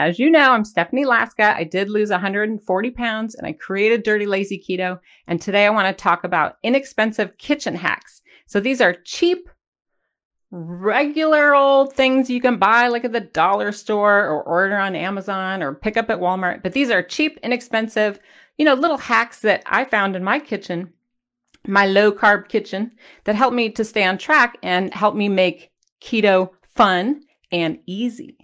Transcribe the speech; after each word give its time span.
As 0.00 0.18
you 0.18 0.30
know, 0.30 0.52
I'm 0.52 0.64
Stephanie 0.64 1.04
Laska. 1.04 1.54
I 1.54 1.62
did 1.62 1.90
lose 1.90 2.08
140 2.08 2.90
pounds 2.92 3.34
and 3.34 3.46
I 3.46 3.52
created 3.52 4.02
Dirty 4.02 4.24
Lazy 4.24 4.58
Keto. 4.58 4.98
And 5.26 5.38
today 5.38 5.66
I 5.66 5.70
want 5.70 5.94
to 5.94 6.02
talk 6.02 6.24
about 6.24 6.56
inexpensive 6.62 7.36
kitchen 7.36 7.74
hacks. 7.74 8.22
So 8.46 8.60
these 8.60 8.80
are 8.80 8.96
cheap, 9.04 9.50
regular 10.50 11.54
old 11.54 11.92
things 11.92 12.30
you 12.30 12.40
can 12.40 12.56
buy 12.56 12.88
like 12.88 13.04
at 13.04 13.12
the 13.12 13.20
dollar 13.20 13.72
store 13.72 14.24
or 14.24 14.42
order 14.42 14.78
on 14.78 14.96
Amazon 14.96 15.62
or 15.62 15.74
pick 15.74 15.98
up 15.98 16.08
at 16.08 16.18
Walmart. 16.18 16.62
But 16.62 16.72
these 16.72 16.88
are 16.88 17.02
cheap, 17.02 17.38
inexpensive, 17.42 18.20
you 18.56 18.64
know, 18.64 18.72
little 18.72 18.96
hacks 18.96 19.40
that 19.40 19.62
I 19.66 19.84
found 19.84 20.16
in 20.16 20.24
my 20.24 20.38
kitchen, 20.38 20.94
my 21.66 21.84
low 21.84 22.10
carb 22.10 22.48
kitchen 22.48 22.92
that 23.24 23.34
help 23.34 23.52
me 23.52 23.68
to 23.72 23.84
stay 23.84 24.04
on 24.04 24.16
track 24.16 24.56
and 24.62 24.94
help 24.94 25.14
me 25.14 25.28
make 25.28 25.70
keto 26.00 26.52
fun 26.74 27.20
and 27.52 27.80
easy 27.84 28.39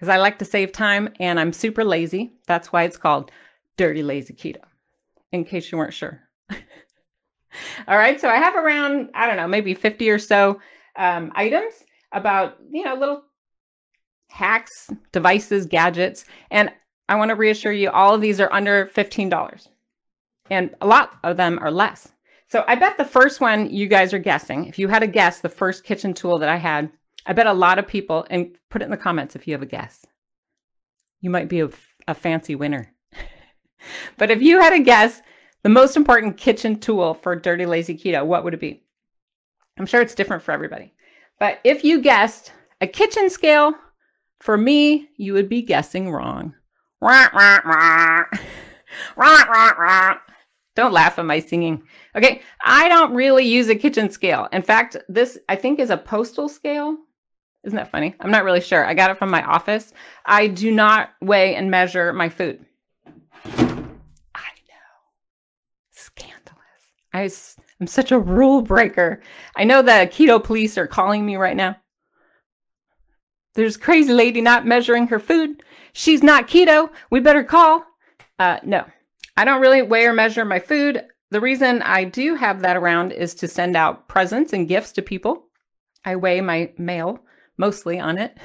because 0.00 0.08
I 0.14 0.16
like 0.16 0.38
to 0.38 0.46
save 0.46 0.72
time 0.72 1.10
and 1.20 1.38
I'm 1.38 1.52
super 1.52 1.84
lazy. 1.84 2.32
That's 2.46 2.72
why 2.72 2.84
it's 2.84 2.96
called 2.96 3.30
Dirty 3.76 4.02
Lazy 4.02 4.32
Keto, 4.32 4.62
in 5.30 5.44
case 5.44 5.70
you 5.70 5.76
weren't 5.76 5.92
sure. 5.92 6.22
All 6.50 7.98
right, 7.98 8.18
so 8.18 8.30
I 8.30 8.36
have 8.36 8.56
around, 8.56 9.10
I 9.12 9.26
don't 9.26 9.36
know, 9.36 9.46
maybe 9.46 9.74
50 9.74 10.08
or 10.08 10.18
so 10.18 10.58
um, 10.96 11.30
items 11.34 11.74
about, 12.12 12.56
you 12.70 12.82
know, 12.82 12.94
little 12.94 13.24
hacks, 14.28 14.88
devices, 15.12 15.66
gadgets. 15.66 16.24
And 16.50 16.72
I 17.10 17.16
want 17.16 17.28
to 17.28 17.34
reassure 17.34 17.72
you, 17.72 17.90
all 17.90 18.14
of 18.14 18.22
these 18.22 18.40
are 18.40 18.52
under 18.54 18.86
$15. 18.86 19.68
And 20.48 20.74
a 20.80 20.86
lot 20.86 21.18
of 21.24 21.36
them 21.36 21.58
are 21.58 21.70
less. 21.70 22.08
So 22.48 22.64
I 22.66 22.74
bet 22.74 22.96
the 22.96 23.04
first 23.04 23.42
one 23.42 23.68
you 23.68 23.86
guys 23.86 24.14
are 24.14 24.18
guessing, 24.18 24.64
if 24.64 24.78
you 24.78 24.88
had 24.88 25.02
a 25.02 25.06
guess, 25.06 25.40
the 25.40 25.50
first 25.50 25.84
kitchen 25.84 26.14
tool 26.14 26.38
that 26.38 26.48
I 26.48 26.56
had 26.56 26.90
I 27.26 27.32
bet 27.32 27.46
a 27.46 27.52
lot 27.52 27.78
of 27.78 27.86
people, 27.86 28.26
and 28.30 28.56
put 28.70 28.82
it 28.82 28.86
in 28.86 28.90
the 28.90 28.96
comments 28.96 29.36
if 29.36 29.46
you 29.46 29.54
have 29.54 29.62
a 29.62 29.66
guess. 29.66 30.04
You 31.20 31.30
might 31.30 31.48
be 31.48 31.60
a, 31.60 31.68
a 32.08 32.14
fancy 32.14 32.54
winner. 32.54 32.92
but 34.16 34.30
if 34.30 34.40
you 34.40 34.60
had 34.60 34.72
a 34.72 34.80
guess, 34.80 35.20
the 35.62 35.68
most 35.68 35.96
important 35.96 36.38
kitchen 36.38 36.78
tool 36.78 37.14
for 37.14 37.36
Dirty 37.36 37.66
Lazy 37.66 37.96
Keto, 37.96 38.24
what 38.24 38.44
would 38.44 38.54
it 38.54 38.60
be? 38.60 38.82
I'm 39.78 39.86
sure 39.86 40.00
it's 40.00 40.14
different 40.14 40.42
for 40.42 40.52
everybody. 40.52 40.94
But 41.38 41.58
if 41.64 41.84
you 41.84 42.00
guessed 42.00 42.52
a 42.80 42.86
kitchen 42.86 43.30
scale, 43.30 43.74
for 44.40 44.56
me, 44.56 45.08
you 45.16 45.34
would 45.34 45.48
be 45.48 45.62
guessing 45.62 46.10
wrong. 46.10 46.54
Don't 50.76 50.92
laugh 50.92 51.18
at 51.18 51.24
my 51.24 51.40
singing. 51.40 51.82
Okay, 52.16 52.42
I 52.64 52.88
don't 52.88 53.12
really 53.12 53.44
use 53.44 53.68
a 53.68 53.74
kitchen 53.74 54.10
scale. 54.10 54.48
In 54.52 54.62
fact, 54.62 54.96
this 55.08 55.38
I 55.48 55.56
think 55.56 55.78
is 55.78 55.90
a 55.90 55.96
postal 55.96 56.48
scale. 56.48 56.96
Isn't 57.64 57.76
that 57.76 57.90
funny? 57.90 58.14
I'm 58.20 58.30
not 58.30 58.44
really 58.44 58.60
sure. 58.60 58.84
I 58.84 58.94
got 58.94 59.10
it 59.10 59.18
from 59.18 59.30
my 59.30 59.42
office. 59.42 59.92
I 60.24 60.46
do 60.46 60.70
not 60.70 61.10
weigh 61.20 61.54
and 61.54 61.70
measure 61.70 62.12
my 62.12 62.28
food. 62.28 62.64
I 63.44 64.48
know. 64.68 64.90
Scandalous. 65.90 66.56
I, 67.12 67.30
I'm 67.80 67.86
such 67.86 68.12
a 68.12 68.18
rule 68.18 68.62
breaker. 68.62 69.20
I 69.56 69.64
know 69.64 69.82
the 69.82 70.08
keto 70.10 70.42
police 70.42 70.78
are 70.78 70.86
calling 70.86 71.26
me 71.26 71.36
right 71.36 71.56
now. 71.56 71.76
There's 73.54 73.76
crazy 73.76 74.12
lady 74.12 74.40
not 74.40 74.66
measuring 74.66 75.08
her 75.08 75.18
food. 75.18 75.62
She's 75.92 76.22
not 76.22 76.48
keto. 76.48 76.90
We 77.10 77.20
better 77.20 77.44
call. 77.44 77.84
Uh, 78.38 78.58
no, 78.64 78.86
I 79.36 79.44
don't 79.44 79.60
really 79.60 79.82
weigh 79.82 80.06
or 80.06 80.14
measure 80.14 80.46
my 80.46 80.60
food. 80.60 81.04
The 81.30 81.40
reason 81.40 81.82
I 81.82 82.04
do 82.04 82.34
have 82.36 82.62
that 82.62 82.76
around 82.76 83.12
is 83.12 83.34
to 83.34 83.48
send 83.48 83.76
out 83.76 84.08
presents 84.08 84.52
and 84.54 84.66
gifts 84.68 84.92
to 84.92 85.02
people. 85.02 85.44
I 86.06 86.16
weigh 86.16 86.40
my 86.40 86.72
mail 86.78 87.20
mostly 87.60 88.00
on 88.00 88.18
it. 88.18 88.36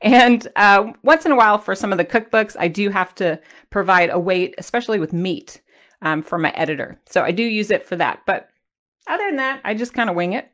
And 0.00 0.48
uh, 0.56 0.92
once 1.04 1.24
in 1.26 1.32
a 1.32 1.36
while, 1.36 1.58
for 1.58 1.76
some 1.76 1.92
of 1.92 1.98
the 1.98 2.04
cookbooks, 2.04 2.56
I 2.58 2.66
do 2.66 2.90
have 2.90 3.14
to 3.16 3.38
provide 3.70 4.10
a 4.10 4.18
weight, 4.18 4.56
especially 4.58 4.98
with 4.98 5.12
meat, 5.12 5.60
um, 6.02 6.22
for 6.22 6.38
my 6.38 6.50
editor. 6.50 7.00
So 7.06 7.22
I 7.22 7.30
do 7.30 7.44
use 7.44 7.70
it 7.70 7.86
for 7.86 7.94
that. 7.96 8.22
But 8.26 8.48
other 9.06 9.26
than 9.28 9.36
that, 9.36 9.60
I 9.64 9.74
just 9.74 9.94
kind 9.94 10.10
of 10.10 10.16
wing 10.16 10.32
it. 10.32 10.50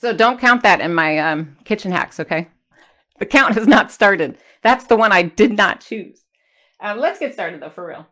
So 0.00 0.12
don't 0.12 0.40
count 0.40 0.62
that 0.64 0.80
in 0.80 0.92
my 0.92 1.18
um, 1.18 1.56
kitchen 1.64 1.92
hacks, 1.92 2.18
okay? 2.18 2.48
The 3.20 3.26
count 3.26 3.54
has 3.54 3.68
not 3.68 3.92
started. 3.92 4.38
That's 4.62 4.86
the 4.86 4.96
one 4.96 5.12
I 5.12 5.22
did 5.22 5.52
not 5.52 5.80
choose. 5.80 6.24
Uh, 6.80 6.96
let's 6.98 7.20
get 7.20 7.32
started 7.32 7.62
though, 7.62 7.70
for 7.70 7.86
real. 7.86 8.06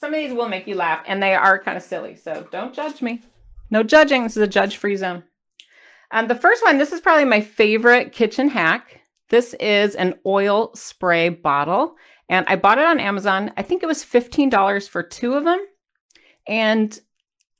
Some 0.00 0.12
of 0.12 0.18
these 0.18 0.34
will 0.34 0.48
make 0.48 0.66
you 0.66 0.74
laugh, 0.74 1.04
and 1.06 1.22
they 1.22 1.34
are 1.34 1.62
kind 1.62 1.76
of 1.76 1.84
silly. 1.84 2.16
So 2.16 2.48
don't 2.50 2.74
judge 2.74 3.00
me. 3.00 3.22
No 3.70 3.84
judging. 3.84 4.24
This 4.24 4.36
is 4.36 4.42
a 4.42 4.48
judge-free 4.48 4.96
zone. 4.96 5.22
Um, 6.12 6.28
the 6.28 6.34
first 6.34 6.62
one, 6.62 6.78
this 6.78 6.92
is 6.92 7.00
probably 7.00 7.24
my 7.24 7.40
favorite 7.40 8.12
kitchen 8.12 8.48
hack. 8.48 9.00
This 9.30 9.54
is 9.54 9.94
an 9.94 10.14
oil 10.26 10.70
spray 10.74 11.30
bottle, 11.30 11.96
and 12.28 12.44
I 12.48 12.56
bought 12.56 12.78
it 12.78 12.84
on 12.84 13.00
Amazon. 13.00 13.50
I 13.56 13.62
think 13.62 13.82
it 13.82 13.86
was 13.86 14.04
$15 14.04 14.88
for 14.88 15.02
two 15.02 15.32
of 15.34 15.44
them. 15.44 15.66
And 16.46 16.98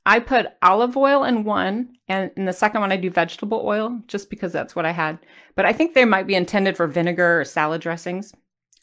I 0.04 0.18
put 0.18 0.48
olive 0.60 0.98
oil 0.98 1.24
in 1.24 1.44
one, 1.44 1.96
and 2.08 2.30
in 2.36 2.44
the 2.44 2.52
second 2.52 2.82
one, 2.82 2.92
I 2.92 2.96
do 2.96 3.08
vegetable 3.08 3.62
oil 3.64 3.98
just 4.06 4.28
because 4.28 4.52
that's 4.52 4.76
what 4.76 4.84
I 4.84 4.90
had. 4.90 5.18
But 5.54 5.64
I 5.64 5.72
think 5.72 5.94
they 5.94 6.04
might 6.04 6.26
be 6.26 6.34
intended 6.34 6.76
for 6.76 6.86
vinegar 6.86 7.40
or 7.40 7.44
salad 7.46 7.80
dressings. 7.80 8.34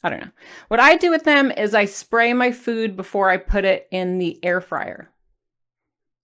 I 0.02 0.10
don't 0.10 0.22
know. 0.22 0.32
What 0.70 0.80
I 0.80 0.96
do 0.96 1.12
with 1.12 1.26
them 1.26 1.52
is 1.52 1.76
I 1.76 1.86
spray 1.86 2.34
my 2.34 2.52
food 2.52 2.96
before 2.96 3.30
I 3.30 3.38
put 3.38 3.66
it 3.66 3.88
in 3.92 4.18
the 4.18 4.44
air 4.44 4.62
fryer. 4.62 5.12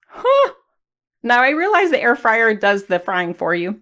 Huh! 0.08 0.54
Now, 1.26 1.42
I 1.42 1.50
realize 1.50 1.90
the 1.90 2.00
air 2.00 2.16
fryer 2.16 2.54
does 2.54 2.84
the 2.84 3.00
frying 3.00 3.34
for 3.34 3.56
you, 3.56 3.82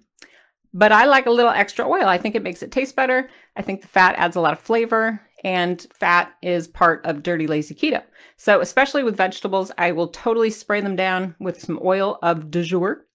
but 0.74 0.94
I 0.94 1.04
like 1.04 1.26
a 1.26 1.31
little 1.31 1.52
extra 1.52 1.86
oil. 1.86 2.06
I 2.08 2.18
think 2.18 2.36
it 2.36 2.42
makes 2.42 2.64
it 2.64 2.72
taste 2.72 2.96
better. 2.96 3.30
I 3.58 3.62
think 3.62 3.81
the 3.81 3.90
fat 3.90 4.16
adds 4.18 4.38
a 4.38 4.40
lot 4.40 4.54
of 4.54 4.59
flavor, 4.59 5.20
and 5.44 5.86
fat 5.94 6.34
is 6.42 6.70
part 6.70 7.06
of 7.06 7.22
dirty 7.22 7.46
lazy 7.46 7.76
keto. 7.76 8.02
So, 8.38 8.62
especially 8.62 9.03
with 9.03 9.18
vegetables, 9.18 9.74
I 9.78 9.92
will 9.92 10.08
totally 10.08 10.52
spray 10.52 10.80
them 10.80 10.96
down 10.96 11.36
with 11.38 11.59
some 11.59 11.82
oil 11.84 12.18
of 12.24 12.50
de 12.50 12.64
jour 12.64 13.06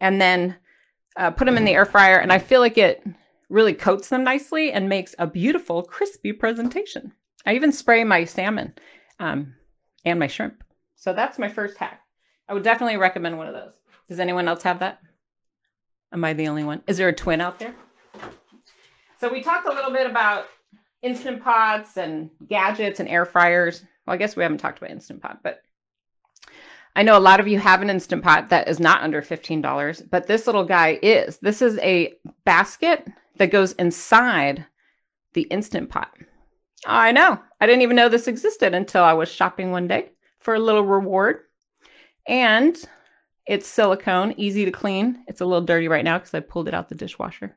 and 0.00 0.20
then 0.20 0.56
uh, 1.16 1.30
put 1.30 1.44
them 1.44 1.56
in 1.56 1.64
the 1.64 1.74
air 1.74 1.86
fryer. 1.86 2.18
And 2.18 2.32
I 2.32 2.40
feel 2.40 2.60
like 2.60 2.78
it 2.78 3.04
really 3.48 3.74
coats 3.74 4.08
them 4.08 4.24
nicely 4.24 4.72
and 4.72 4.88
makes 4.88 5.14
a 5.20 5.26
beautiful, 5.28 5.84
crispy 5.84 6.32
presentation. 6.32 7.12
I 7.46 7.54
even 7.54 7.70
spray 7.70 8.02
my 8.02 8.24
salmon 8.24 8.74
um, 9.20 9.54
and 10.04 10.18
my 10.18 10.26
shrimp. 10.26 10.64
So, 10.96 11.12
that's 11.12 11.38
my 11.38 11.48
first 11.48 11.76
hack. 11.76 12.00
I 12.48 12.54
would 12.54 12.62
definitely 12.62 12.96
recommend 12.96 13.36
one 13.36 13.46
of 13.46 13.54
those. 13.54 13.74
Does 14.08 14.20
anyone 14.20 14.48
else 14.48 14.62
have 14.62 14.78
that? 14.78 15.00
Am 16.12 16.24
I 16.24 16.32
the 16.32 16.48
only 16.48 16.64
one? 16.64 16.82
Is 16.86 16.96
there 16.96 17.08
a 17.08 17.14
twin 17.14 17.40
out 17.40 17.58
there? 17.58 17.74
So 19.20 19.30
we 19.30 19.42
talked 19.42 19.68
a 19.68 19.72
little 19.72 19.90
bit 19.90 20.08
about 20.08 20.46
instant 21.02 21.42
pots 21.42 21.96
and 21.96 22.30
gadgets 22.48 23.00
and 23.00 23.08
air 23.08 23.24
fryers. 23.24 23.82
Well, 24.06 24.14
I 24.14 24.16
guess 24.16 24.36
we 24.36 24.42
haven't 24.42 24.58
talked 24.58 24.78
about 24.78 24.90
instant 24.90 25.20
pot, 25.20 25.40
but 25.42 25.60
I 26.96 27.02
know 27.02 27.18
a 27.18 27.20
lot 27.20 27.40
of 27.40 27.46
you 27.46 27.58
have 27.58 27.82
an 27.82 27.90
instant 27.90 28.24
pot 28.24 28.48
that 28.48 28.68
is 28.68 28.80
not 28.80 29.02
under 29.02 29.20
$15, 29.20 30.10
but 30.10 30.26
this 30.26 30.46
little 30.46 30.64
guy 30.64 30.98
is. 31.02 31.38
This 31.38 31.60
is 31.60 31.78
a 31.78 32.14
basket 32.44 33.06
that 33.36 33.50
goes 33.50 33.72
inside 33.72 34.64
the 35.34 35.42
instant 35.42 35.90
pot. 35.90 36.10
I 36.86 37.12
know. 37.12 37.38
I 37.60 37.66
didn't 37.66 37.82
even 37.82 37.96
know 37.96 38.08
this 38.08 38.28
existed 38.28 38.72
until 38.72 39.04
I 39.04 39.12
was 39.12 39.28
shopping 39.28 39.70
one 39.70 39.88
day 39.88 40.10
for 40.40 40.54
a 40.54 40.60
little 40.60 40.84
reward. 40.84 41.40
And 42.28 42.78
it's 43.46 43.66
silicone, 43.66 44.34
easy 44.36 44.66
to 44.66 44.70
clean. 44.70 45.24
It's 45.26 45.40
a 45.40 45.46
little 45.46 45.64
dirty 45.64 45.88
right 45.88 46.04
now 46.04 46.18
because 46.18 46.34
I 46.34 46.40
pulled 46.40 46.68
it 46.68 46.74
out 46.74 46.90
the 46.90 46.94
dishwasher. 46.94 47.56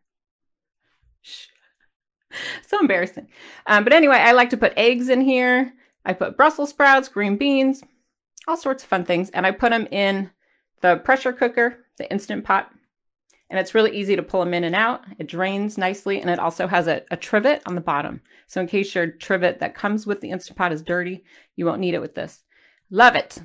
so 2.65 2.79
embarrassing. 2.79 3.27
Um, 3.67 3.83
but 3.83 3.91
anyway, 3.91 4.15
I 4.15 4.31
like 4.31 4.49
to 4.51 4.57
put 4.57 4.73
eggs 4.77 5.09
in 5.09 5.19
here. 5.19 5.73
I 6.05 6.13
put 6.13 6.37
Brussels 6.37 6.69
sprouts, 6.69 7.09
green 7.09 7.35
beans, 7.35 7.83
all 8.47 8.55
sorts 8.55 8.83
of 8.83 8.89
fun 8.89 9.03
things. 9.03 9.29
And 9.31 9.45
I 9.45 9.51
put 9.51 9.71
them 9.71 9.87
in 9.91 10.31
the 10.79 10.95
pressure 10.97 11.33
cooker, 11.33 11.79
the 11.97 12.09
Instant 12.09 12.45
Pot. 12.45 12.71
And 13.49 13.59
it's 13.59 13.75
really 13.75 13.93
easy 13.93 14.15
to 14.15 14.23
pull 14.23 14.39
them 14.39 14.53
in 14.53 14.63
and 14.63 14.75
out. 14.75 15.03
It 15.19 15.27
drains 15.27 15.77
nicely. 15.77 16.21
And 16.21 16.29
it 16.29 16.39
also 16.39 16.65
has 16.67 16.87
a, 16.87 17.03
a 17.11 17.17
trivet 17.17 17.61
on 17.65 17.75
the 17.75 17.81
bottom. 17.81 18.21
So 18.47 18.61
in 18.61 18.67
case 18.67 18.95
your 18.95 19.07
trivet 19.07 19.59
that 19.59 19.75
comes 19.75 20.07
with 20.07 20.21
the 20.21 20.29
Instant 20.29 20.57
Pot 20.57 20.71
is 20.71 20.81
dirty, 20.81 21.25
you 21.57 21.65
won't 21.65 21.81
need 21.81 21.93
it 21.93 22.01
with 22.01 22.15
this. 22.15 22.45
Love 22.89 23.15
it 23.15 23.37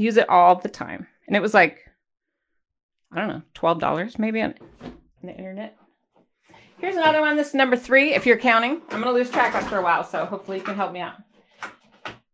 use 0.00 0.16
it 0.16 0.28
all 0.28 0.56
the 0.56 0.68
time. 0.68 1.06
And 1.26 1.36
it 1.36 1.40
was 1.40 1.54
like, 1.54 1.88
I 3.12 3.20
don't 3.20 3.28
know, 3.28 3.42
$12 3.54 4.18
maybe 4.18 4.42
on, 4.42 4.54
on 4.82 4.92
the 5.22 5.36
internet. 5.36 5.76
Here's 6.78 6.96
another 6.96 7.20
one. 7.20 7.36
This 7.36 7.48
is 7.48 7.54
number 7.54 7.76
three, 7.76 8.14
if 8.14 8.24
you're 8.24 8.38
counting. 8.38 8.80
I'm 8.90 9.02
going 9.02 9.04
to 9.04 9.12
lose 9.12 9.30
track 9.30 9.54
after 9.54 9.78
a 9.78 9.82
while, 9.82 10.02
so 10.02 10.24
hopefully 10.24 10.58
you 10.58 10.64
can 10.64 10.76
help 10.76 10.92
me 10.92 11.00
out. 11.00 11.14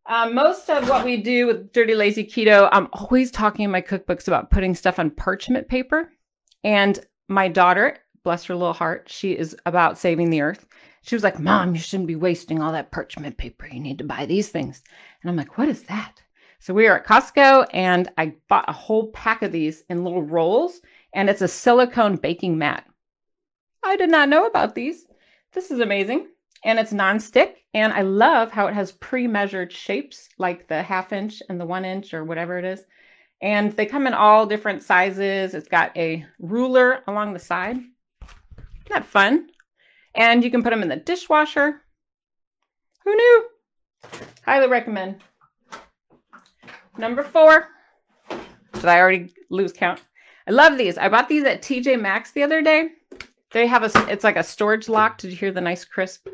Um, 0.06 0.34
most 0.36 0.70
of 0.70 0.88
what 0.88 1.04
we 1.04 1.16
do 1.16 1.48
with 1.48 1.72
Dirty 1.72 1.96
Lazy 1.96 2.24
Keto, 2.24 2.68
I'm 2.70 2.88
always 2.92 3.32
talking 3.32 3.64
in 3.64 3.72
my 3.72 3.82
cookbooks 3.82 4.28
about 4.28 4.52
putting 4.52 4.74
stuff 4.74 5.00
on 5.00 5.10
parchment 5.10 5.69
paper. 5.69 6.12
And 6.62 6.98
my 7.28 7.48
daughter, 7.48 7.98
bless 8.22 8.44
her 8.44 8.54
little 8.54 8.72
heart, 8.72 9.08
she 9.10 9.32
is 9.32 9.56
about 9.66 9.98
saving 9.98 10.30
the 10.30 10.42
earth. 10.42 10.64
She 11.02 11.16
was 11.16 11.24
like, 11.24 11.40
Mom, 11.40 11.74
you 11.74 11.80
shouldn't 11.80 12.06
be 12.06 12.16
wasting 12.16 12.62
all 12.62 12.72
that 12.72 12.92
parchment 12.92 13.36
paper. 13.36 13.66
You 13.66 13.80
need 13.80 13.98
to 13.98 14.04
buy 14.04 14.26
these 14.26 14.48
things. 14.48 14.82
And 15.22 15.30
I'm 15.30 15.36
like, 15.36 15.58
What 15.58 15.69
is 15.69 15.82
that? 15.84 16.22
So 16.58 16.75
we 16.75 16.87
are 16.87 16.99
at 16.99 17.06
Costco 17.06 17.67
and 17.73 18.11
I 18.17 18.35
bought 18.49 18.69
a 18.69 18.73
whole 18.73 19.12
pack 19.12 19.43
of 19.43 19.53
these 19.53 19.85
in 19.88 20.05
little 20.05 20.23
rolls, 20.23 20.81
and 21.12 21.31
it's 21.31 21.43
a 21.43 21.49
silicone 21.49 22.17
baking 22.17 22.58
mat. 22.58 22.85
I 23.82 23.97
did 23.97 24.11
not 24.11 24.29
know 24.29 24.47
about 24.47 24.75
these. 24.75 25.06
This 25.53 25.70
is 25.70 25.81
amazing. 25.81 26.29
And 26.64 26.79
it's 26.79 26.93
non-stick. 26.93 27.58
And 27.75 27.93
I 27.93 28.03
love 28.03 28.50
how 28.50 28.67
it 28.67 28.75
has 28.75 28.93
pre-measured 28.93 29.70
shapes 29.70 30.29
like 30.38 30.67
the 30.67 30.82
half 30.82 31.12
inch 31.12 31.43
and 31.49 31.61
the 31.61 31.67
one 31.67 31.85
inch 31.85 32.14
or 32.14 32.25
whatever 32.25 32.58
it 32.58 32.64
is. 32.64 32.82
And 33.43 33.70
they 33.73 33.87
come 33.87 34.06
in 34.06 34.14
all 34.14 34.47
different 34.47 34.82
sizes. 34.82 35.55
It's 35.55 35.69
got 35.69 35.97
a 35.97 36.25
ruler 36.41 37.03
along 37.06 37.35
the 37.35 37.38
side. 37.38 37.76
Isn't 37.76 38.88
that 38.88 39.05
fun? 39.05 39.50
And 40.14 40.43
you 40.43 40.50
can 40.50 40.62
put 40.62 40.70
them 40.70 40.82
in 40.82 40.88
the 40.88 40.97
dishwasher. 40.97 41.82
Who 43.05 43.14
knew? 43.14 43.44
Highly 44.44 44.69
recommend. 44.69 45.23
Number 46.98 47.22
four. 47.22 47.69
Did 48.72 48.84
I 48.84 48.98
already 48.98 49.34
lose 49.50 49.72
count? 49.72 50.00
I 50.46 50.52
love 50.52 50.78
these. 50.78 50.96
I 50.98 51.08
bought 51.08 51.28
these 51.28 51.44
at 51.44 51.62
TJ 51.62 52.00
Maxx 52.00 52.31
the 52.31 52.43
other 52.43 52.62
day. 52.62 52.90
They 53.52 53.66
have 53.66 53.82
a, 53.82 54.12
it's 54.12 54.25
like 54.25 54.37
a 54.37 54.43
storage 54.43 54.88
lock. 54.88 55.19
Did 55.19 55.31
you 55.31 55.37
hear 55.37 55.52
the 55.52 55.60
nice 55.60 55.84
crisp? 55.84 56.28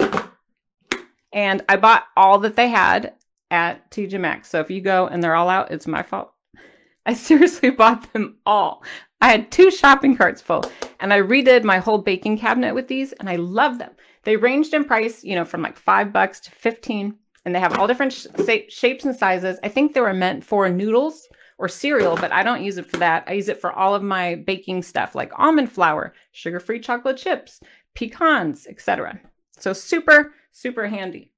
And 1.32 1.62
I 1.69 1.76
bought 1.76 2.05
all 2.17 2.38
that 2.41 2.56
they 2.56 2.69
had 2.69 3.14
at 3.50 3.91
TJ 3.91 4.20
Maxx. 4.20 4.49
So 4.49 4.61
if 4.61 4.70
you 4.70 4.81
go 4.81 5.06
and 5.06 5.23
they're 5.23 5.35
all 5.35 5.49
out, 5.49 5.70
it's 5.70 5.87
my 5.87 6.03
fault. 6.03 6.32
I 7.06 7.14
seriously 7.14 7.70
bought 7.82 8.12
them 8.12 8.38
all. 8.47 8.85
I 9.20 9.29
had 9.29 9.50
two 9.50 9.70
shopping 9.70 10.17
carts 10.17 10.43
full 10.43 10.64
and 11.00 11.12
I 11.12 11.20
redid 11.20 11.64
my 11.64 11.79
whole 11.79 11.99
baking 11.99 12.38
cabinet 12.38 12.75
with 12.75 12.88
these 12.88 13.12
and 13.12 13.29
I 13.29 13.37
love 13.37 13.79
them. 13.79 13.93
They 14.25 14.37
ranged 14.37 14.75
in 14.75 14.85
price, 14.85 15.25
you 15.25 15.35
know, 15.35 15.44
from 15.44 15.62
like 15.62 15.76
five 15.76 16.12
bucks 16.12 16.41
to 16.41 16.50
15 16.50 17.17
and 17.44 17.55
they 17.55 17.61
have 17.61 17.79
all 17.79 17.87
different 17.87 18.12
sh 18.12 18.29
shapes 18.69 19.05
and 19.05 19.17
sizes. 19.17 19.59
I 19.62 19.69
think 19.69 19.94
they 19.94 20.00
were 20.00 20.15
meant 20.15 20.44
for 20.44 20.69
noodles 20.69 21.29
or 21.59 21.69
cereal, 21.69 22.17
but 22.17 22.33
I 22.33 22.43
don't 22.43 22.65
use 22.65 22.79
it 22.79 22.87
for 22.87 22.97
that. 22.99 23.25
I 23.27 23.33
use 23.33 23.49
it 23.49 23.61
for 23.61 23.73
all 23.73 23.94
of 23.94 24.03
my 24.03 24.37
baking 24.37 24.83
stuff 24.83 25.15
like 25.15 25.33
almond 25.39 25.71
flour, 25.71 26.15
sugar-free 26.33 26.81
chocolate 26.81 27.17
chips, 27.17 27.61
pecans, 27.94 28.67
etc. 28.67 29.21
So 29.59 29.73
super, 29.73 30.35
super 30.50 30.87
handy. 30.87 31.31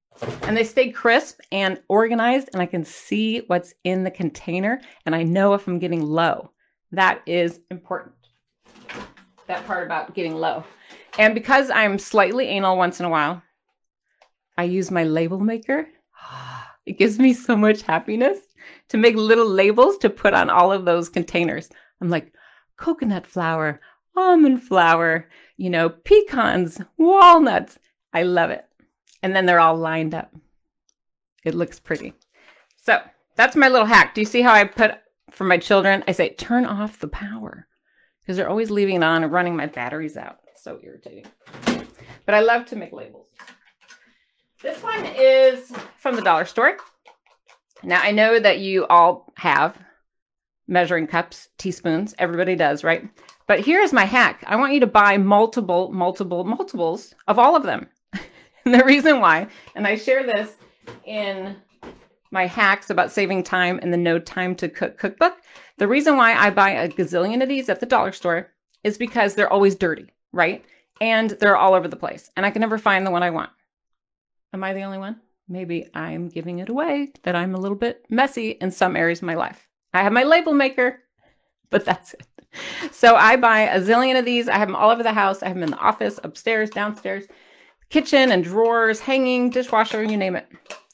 And 0.42 0.56
they 0.56 0.64
stay 0.64 0.90
crisp 0.90 1.40
and 1.50 1.80
organized 1.88 2.50
and 2.52 2.62
I 2.62 2.66
can 2.66 2.84
see 2.84 3.40
what's 3.48 3.74
in 3.82 4.04
the 4.04 4.10
container 4.10 4.80
and 5.06 5.14
I 5.14 5.24
know 5.24 5.54
if 5.54 5.66
I'm 5.66 5.78
getting 5.78 6.02
low. 6.02 6.50
That 6.92 7.20
is 7.26 7.60
important. 7.70 8.14
That 9.46 9.66
part 9.66 9.84
about 9.84 10.14
getting 10.14 10.36
low. 10.36 10.64
And 11.18 11.34
because 11.34 11.70
I'm 11.70 11.98
slightly 11.98 12.46
anal 12.46 12.76
once 12.76 13.00
in 13.00 13.06
a 13.06 13.10
while, 13.10 13.42
I 14.56 14.64
use 14.64 14.90
my 14.90 15.04
label 15.04 15.40
maker. 15.40 15.88
It 16.86 16.98
gives 16.98 17.18
me 17.18 17.32
so 17.32 17.56
much 17.56 17.80
happiness 17.80 18.38
to 18.88 18.98
make 18.98 19.16
little 19.16 19.48
labels 19.48 19.96
to 19.98 20.10
put 20.10 20.34
on 20.34 20.50
all 20.50 20.70
of 20.70 20.84
those 20.84 21.08
containers. 21.08 21.70
I'm 22.02 22.10
like, 22.10 22.34
coconut 22.76 23.26
flour, 23.26 23.80
almond 24.14 24.62
flour, 24.62 25.30
you 25.56 25.70
know, 25.70 25.88
pecans, 25.88 26.80
walnuts. 26.98 27.78
I 28.12 28.24
love 28.24 28.50
it. 28.50 28.66
And 29.22 29.34
then 29.34 29.46
they're 29.46 29.60
all 29.60 29.76
lined 29.76 30.14
up. 30.14 30.34
It 31.44 31.54
looks 31.54 31.80
pretty. 31.80 32.12
So 32.76 33.00
that's 33.36 33.56
my 33.56 33.68
little 33.68 33.86
hack. 33.86 34.14
Do 34.14 34.20
you 34.20 34.26
see 34.26 34.42
how 34.42 34.52
I 34.52 34.64
put 34.64 34.92
for 35.30 35.44
my 35.44 35.58
children? 35.58 36.04
I 36.06 36.12
say, 36.12 36.30
turn 36.30 36.66
off 36.66 37.00
the 37.00 37.08
power 37.08 37.66
because 38.22 38.36
they're 38.36 38.48
always 38.48 38.70
leaving 38.70 38.96
it 38.96 39.04
on 39.04 39.24
and 39.24 39.32
running 39.32 39.56
my 39.56 39.66
batteries 39.66 40.16
out. 40.16 40.38
It's 40.50 40.62
so 40.62 40.78
irritating. 40.82 41.26
But 42.26 42.34
I 42.34 42.40
love 42.40 42.66
to 42.66 42.76
make 42.76 42.92
labels. 42.92 43.28
This 44.64 44.82
one 44.82 45.04
is 45.04 45.74
from 45.98 46.16
the 46.16 46.22
dollar 46.22 46.46
store. 46.46 46.78
Now, 47.82 48.00
I 48.00 48.12
know 48.12 48.38
that 48.38 48.60
you 48.60 48.86
all 48.86 49.30
have 49.36 49.76
measuring 50.66 51.06
cups, 51.06 51.50
teaspoons. 51.58 52.14
Everybody 52.18 52.56
does, 52.56 52.82
right? 52.82 53.06
But 53.46 53.60
here's 53.60 53.92
my 53.92 54.06
hack. 54.06 54.42
I 54.46 54.56
want 54.56 54.72
you 54.72 54.80
to 54.80 54.86
buy 54.86 55.18
multiple, 55.18 55.92
multiple, 55.92 56.44
multiples 56.44 57.14
of 57.28 57.38
all 57.38 57.54
of 57.54 57.64
them. 57.64 57.88
and 58.64 58.72
the 58.72 58.82
reason 58.86 59.20
why, 59.20 59.48
and 59.74 59.86
I 59.86 59.96
share 59.96 60.24
this 60.24 60.52
in 61.04 61.56
my 62.30 62.46
hacks 62.46 62.88
about 62.88 63.12
saving 63.12 63.42
time 63.42 63.78
in 63.80 63.90
the 63.90 63.98
No 63.98 64.18
Time 64.18 64.54
to 64.54 64.70
Cook 64.70 64.96
cookbook. 64.96 65.34
The 65.76 65.88
reason 65.88 66.16
why 66.16 66.32
I 66.32 66.48
buy 66.48 66.70
a 66.70 66.88
gazillion 66.88 67.42
of 67.42 67.50
these 67.50 67.68
at 67.68 67.80
the 67.80 67.86
dollar 67.86 68.12
store 68.12 68.50
is 68.82 68.96
because 68.96 69.34
they're 69.34 69.52
always 69.52 69.74
dirty, 69.74 70.06
right? 70.32 70.64
And 71.02 71.32
they're 71.32 71.58
all 71.58 71.74
over 71.74 71.86
the 71.86 71.96
place. 71.96 72.30
And 72.34 72.46
I 72.46 72.50
can 72.50 72.60
never 72.60 72.78
find 72.78 73.06
the 73.06 73.10
one 73.10 73.22
I 73.22 73.28
want. 73.28 73.50
Am 74.54 74.64
I 74.64 74.72
the 74.72 74.82
only 74.82 74.98
one? 74.98 75.20
maybe 75.48 75.88
I'm 75.94 76.28
giving 76.28 76.58
it 76.58 76.68
away 76.68 77.12
that 77.22 77.36
I'm 77.36 77.54
a 77.54 77.60
little 77.60 77.76
bit 77.76 78.04
messy 78.08 78.50
in 78.50 78.70
some 78.70 78.96
areas 78.96 79.20
of 79.20 79.26
my 79.26 79.34
life. 79.34 79.68
I 79.92 80.02
have 80.02 80.12
my 80.12 80.24
label 80.24 80.54
maker, 80.54 81.00
but 81.70 81.84
that's 81.84 82.14
it. 82.14 82.26
So 82.92 83.16
I 83.16 83.36
buy 83.36 83.62
a 83.62 83.80
zillion 83.80 84.18
of 84.18 84.24
these. 84.24 84.48
I 84.48 84.58
have 84.58 84.68
them 84.68 84.76
all 84.76 84.90
over 84.90 85.02
the 85.02 85.12
house. 85.12 85.42
I 85.42 85.48
have 85.48 85.56
them 85.56 85.64
in 85.64 85.70
the 85.70 85.78
office, 85.78 86.20
upstairs, 86.22 86.70
downstairs, 86.70 87.24
kitchen 87.90 88.30
and 88.30 88.44
drawers, 88.44 89.00
hanging, 89.00 89.50
dishwasher, 89.50 90.04
you 90.04 90.16
name 90.16 90.36
it. 90.36 90.48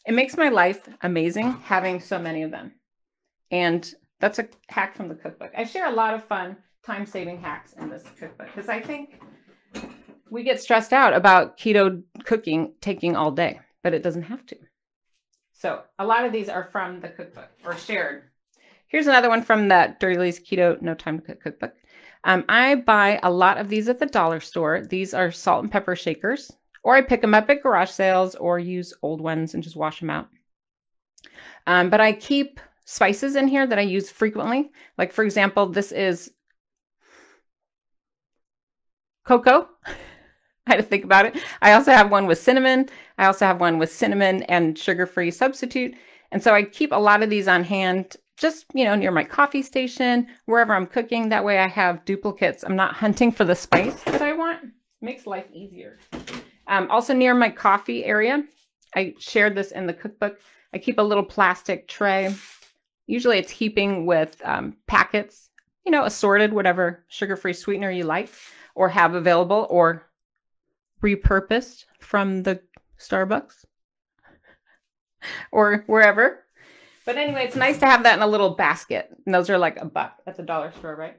It 0.06 0.13
makes 0.13 0.37
my 0.37 0.49
life 0.49 0.89
amazing 1.03 1.51
having 1.63 2.01
so 2.01 2.19
many 2.19 2.43
of 2.43 2.51
them. 2.51 2.73
And 3.51 3.93
that's 4.21 4.39
a 4.39 4.49
hack 4.69 4.97
from 4.97 5.09
the 5.09 5.15
cookbook. 5.15 5.53
I 5.56 5.65
share 5.65 5.89
a 5.89 5.95
lot 5.95 6.15
of 6.15 6.25
fun 6.25 6.56
time 6.83 7.05
saving 7.05 7.43
hacks 7.43 7.75
in 7.75 7.91
this 7.91 8.05
cookbook 8.19 8.47
because 8.55 8.71
I 8.71 8.81
think 8.81 9.21
we 10.31 10.43
get 10.43 10.63
stressed 10.63 10.95
out 10.95 11.13
about 11.13 11.59
keto 11.59 12.03
cooking 12.25 12.75
taking 12.81 13.17
all 13.17 13.31
day 13.31 13.61
but 13.82 13.94
it 13.94 14.02
doesn't 14.02 14.22
have 14.22 14.44
to. 14.46 14.56
So 15.52 15.82
a 15.99 16.06
lot 16.06 16.25
of 16.25 16.32
these 16.32 16.49
are 16.49 16.69
from 16.72 17.00
the 17.00 17.08
cookbook 17.08 17.50
or 17.64 17.76
shared. 17.76 18.25
Here's 18.88 19.06
another 19.06 19.28
one 19.28 19.43
from 19.43 19.69
the 19.69 19.94
Dirty 20.00 20.19
Lazy 20.19 20.43
Keto 20.43 20.81
No 20.82 20.94
Time 20.94 21.20
to 21.20 21.25
Cook 21.25 21.43
cookbook. 21.43 21.75
Um, 22.25 22.44
I 22.49 22.75
buy 22.75 23.20
a 23.22 23.31
lot 23.31 23.58
of 23.58 23.69
these 23.69 23.88
at 23.88 23.99
the 23.99 24.06
dollar 24.06 24.40
store. 24.40 24.82
These 24.82 25.14
are 25.14 25.31
salt 25.31 25.62
and 25.62 25.72
pepper 25.72 25.96
shakers, 25.96 26.50
or 26.82 26.96
I 26.96 27.02
pick 27.02 27.20
them 27.20 27.34
up 27.34 27.49
at 27.49 27.62
garage 27.62 27.90
sales 27.90 28.34
or 28.34 28.58
use 28.58 28.93
old 29.03 29.20
ones 29.20 29.55
and 29.55 29.62
just 29.62 29.77
wash 29.77 30.00
them 30.00 30.10
out. 30.10 30.29
Um, 31.67 31.89
but 31.89 32.00
I 32.00 32.12
keep 32.12 32.60
spices 32.84 33.36
in 33.36 33.48
here 33.48 33.67
that 33.67 33.79
I 33.79 33.82
use 33.82 34.10
frequently. 34.10 34.70
Like, 34.98 35.12
for 35.12 35.24
example, 35.24 35.67
this 35.67 35.93
is 35.93 36.31
cocoa. 39.24 39.69
Had 40.77 40.77
to 40.77 40.82
think 40.84 41.03
about 41.03 41.27
it. 41.27 41.36
I 41.62 41.72
also 41.72 41.91
have 41.91 42.12
one 42.12 42.29
with 42.29 42.39
cinnamon. 42.39 42.89
I 43.19 43.27
also 43.27 43.44
have 43.44 43.60
one 43.60 43.79
with 43.79 43.91
cinnamon 43.91 44.44
and 44.44 44.79
sugar-free 44.79 45.32
substitute. 45.32 45.96
And 46.31 46.41
so 46.41 46.55
I 46.55 46.62
keep 46.62 46.93
a 46.93 46.96
lot 46.96 47.24
of 47.24 47.29
these 47.29 47.48
on 47.48 47.65
hand 47.65 48.17
just, 48.36 48.67
you 48.72 48.84
know, 48.84 48.94
near 48.94 49.10
my 49.10 49.24
coffee 49.24 49.62
station, 49.62 50.29
wherever 50.46 50.72
I'm 50.72 50.86
cooking. 50.86 51.29
That 51.29 51.44
way 51.44 51.58
I 51.58 51.67
have 51.67 52.05
duplicates. 52.05 52.62
I'm 52.62 52.77
not 52.77 52.94
hunting 52.94 53.32
for 53.32 53.44
the 53.44 53.56
spice 53.56 54.00
that 54.05 54.22
I 54.22 54.32
want. 54.32 54.62
It 54.62 54.70
makes 55.00 55.27
life 55.27 55.46
easier. 55.53 55.98
Um, 56.69 56.89
also 56.89 57.15
near 57.15 57.34
my 57.34 57.50
coffee 57.50 58.05
area, 58.05 58.44
I 58.94 59.15
shared 59.19 59.56
this 59.56 59.72
in 59.72 59.89
the 59.89 59.93
cookbook. 59.93 60.39
I 60.72 60.79
keep 60.79 61.00
a 61.00 61.03
little 61.03 61.24
plastic 61.24 61.89
tray. 61.89 62.32
Usually 63.08 63.39
it's 63.39 63.50
heaping 63.50 64.06
with 64.06 64.41
um, 64.44 64.77
packets, 64.86 65.50
you 65.84 65.91
know, 65.91 66.05
assorted, 66.05 66.53
whatever 66.53 67.05
sugar-free 67.08 67.55
sweetener 67.55 67.91
you 67.91 68.05
like 68.05 68.31
or 68.77 68.89
have 68.89 69.17
available 69.17 69.67
or 69.69 70.06
repurposed 71.03 71.85
from 72.01 72.43
the 72.43 72.61
Starbucks 72.99 73.65
or 75.53 75.85
wherever. 75.87 76.45
But 77.07 77.17
anyway, 77.17 77.45
it's 77.45 77.57
nice 77.57 77.79
to 77.79 77.87
have 77.87 78.03
that 78.05 78.17
in 78.17 78.23
a 78.23 78.27
little 78.27 78.51
basket. 78.51 79.09
And 79.27 79.35
those 79.35 79.51
are 79.51 79.59
like 79.59 79.79
a 79.79 79.85
buck 79.85 80.19
at 80.27 80.37
the 80.37 80.43
dollar 80.43 80.73
store, 80.73 80.95
right? 80.95 81.17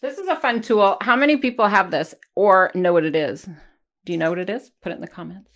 This 0.00 0.18
is 0.18 0.28
a 0.28 0.36
fun 0.36 0.60
tool. 0.60 0.98
How 1.00 1.16
many 1.16 1.38
people 1.38 1.66
have 1.66 1.90
this 1.90 2.14
or 2.34 2.70
know 2.74 2.92
what 2.92 3.04
it 3.04 3.16
is? 3.16 3.48
Do 4.04 4.12
you 4.12 4.18
know 4.18 4.30
what 4.30 4.38
it 4.38 4.50
is? 4.50 4.70
Put 4.82 4.92
it 4.92 4.96
in 4.96 5.00
the 5.00 5.08
comments. 5.08 5.50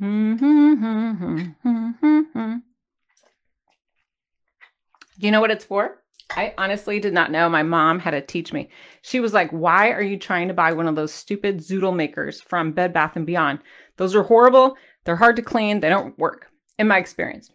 Do 5.18 5.26
you 5.26 5.30
know 5.30 5.40
what 5.40 5.52
it's 5.52 5.64
for? 5.64 6.02
I 6.30 6.54
honestly 6.58 7.00
did 7.00 7.12
not 7.12 7.30
know. 7.30 7.48
My 7.48 7.62
mom 7.62 7.98
had 7.98 8.12
to 8.12 8.20
teach 8.20 8.52
me. 8.52 8.70
She 9.02 9.20
was 9.20 9.32
like, 9.32 9.50
"Why 9.50 9.90
are 9.90 10.02
you 10.02 10.18
trying 10.18 10.48
to 10.48 10.54
buy 10.54 10.72
one 10.72 10.88
of 10.88 10.96
those 10.96 11.12
stupid 11.12 11.58
zoodle 11.58 11.94
makers 11.94 12.40
from 12.40 12.72
Bed 12.72 12.92
Bath 12.92 13.16
and 13.16 13.26
Beyond? 13.26 13.60
Those 13.96 14.14
are 14.14 14.22
horrible. 14.22 14.76
They're 15.04 15.16
hard 15.16 15.36
to 15.36 15.42
clean. 15.42 15.80
They 15.80 15.88
don't 15.88 16.18
work." 16.18 16.50
In 16.78 16.88
my 16.88 16.98
experience, 16.98 17.50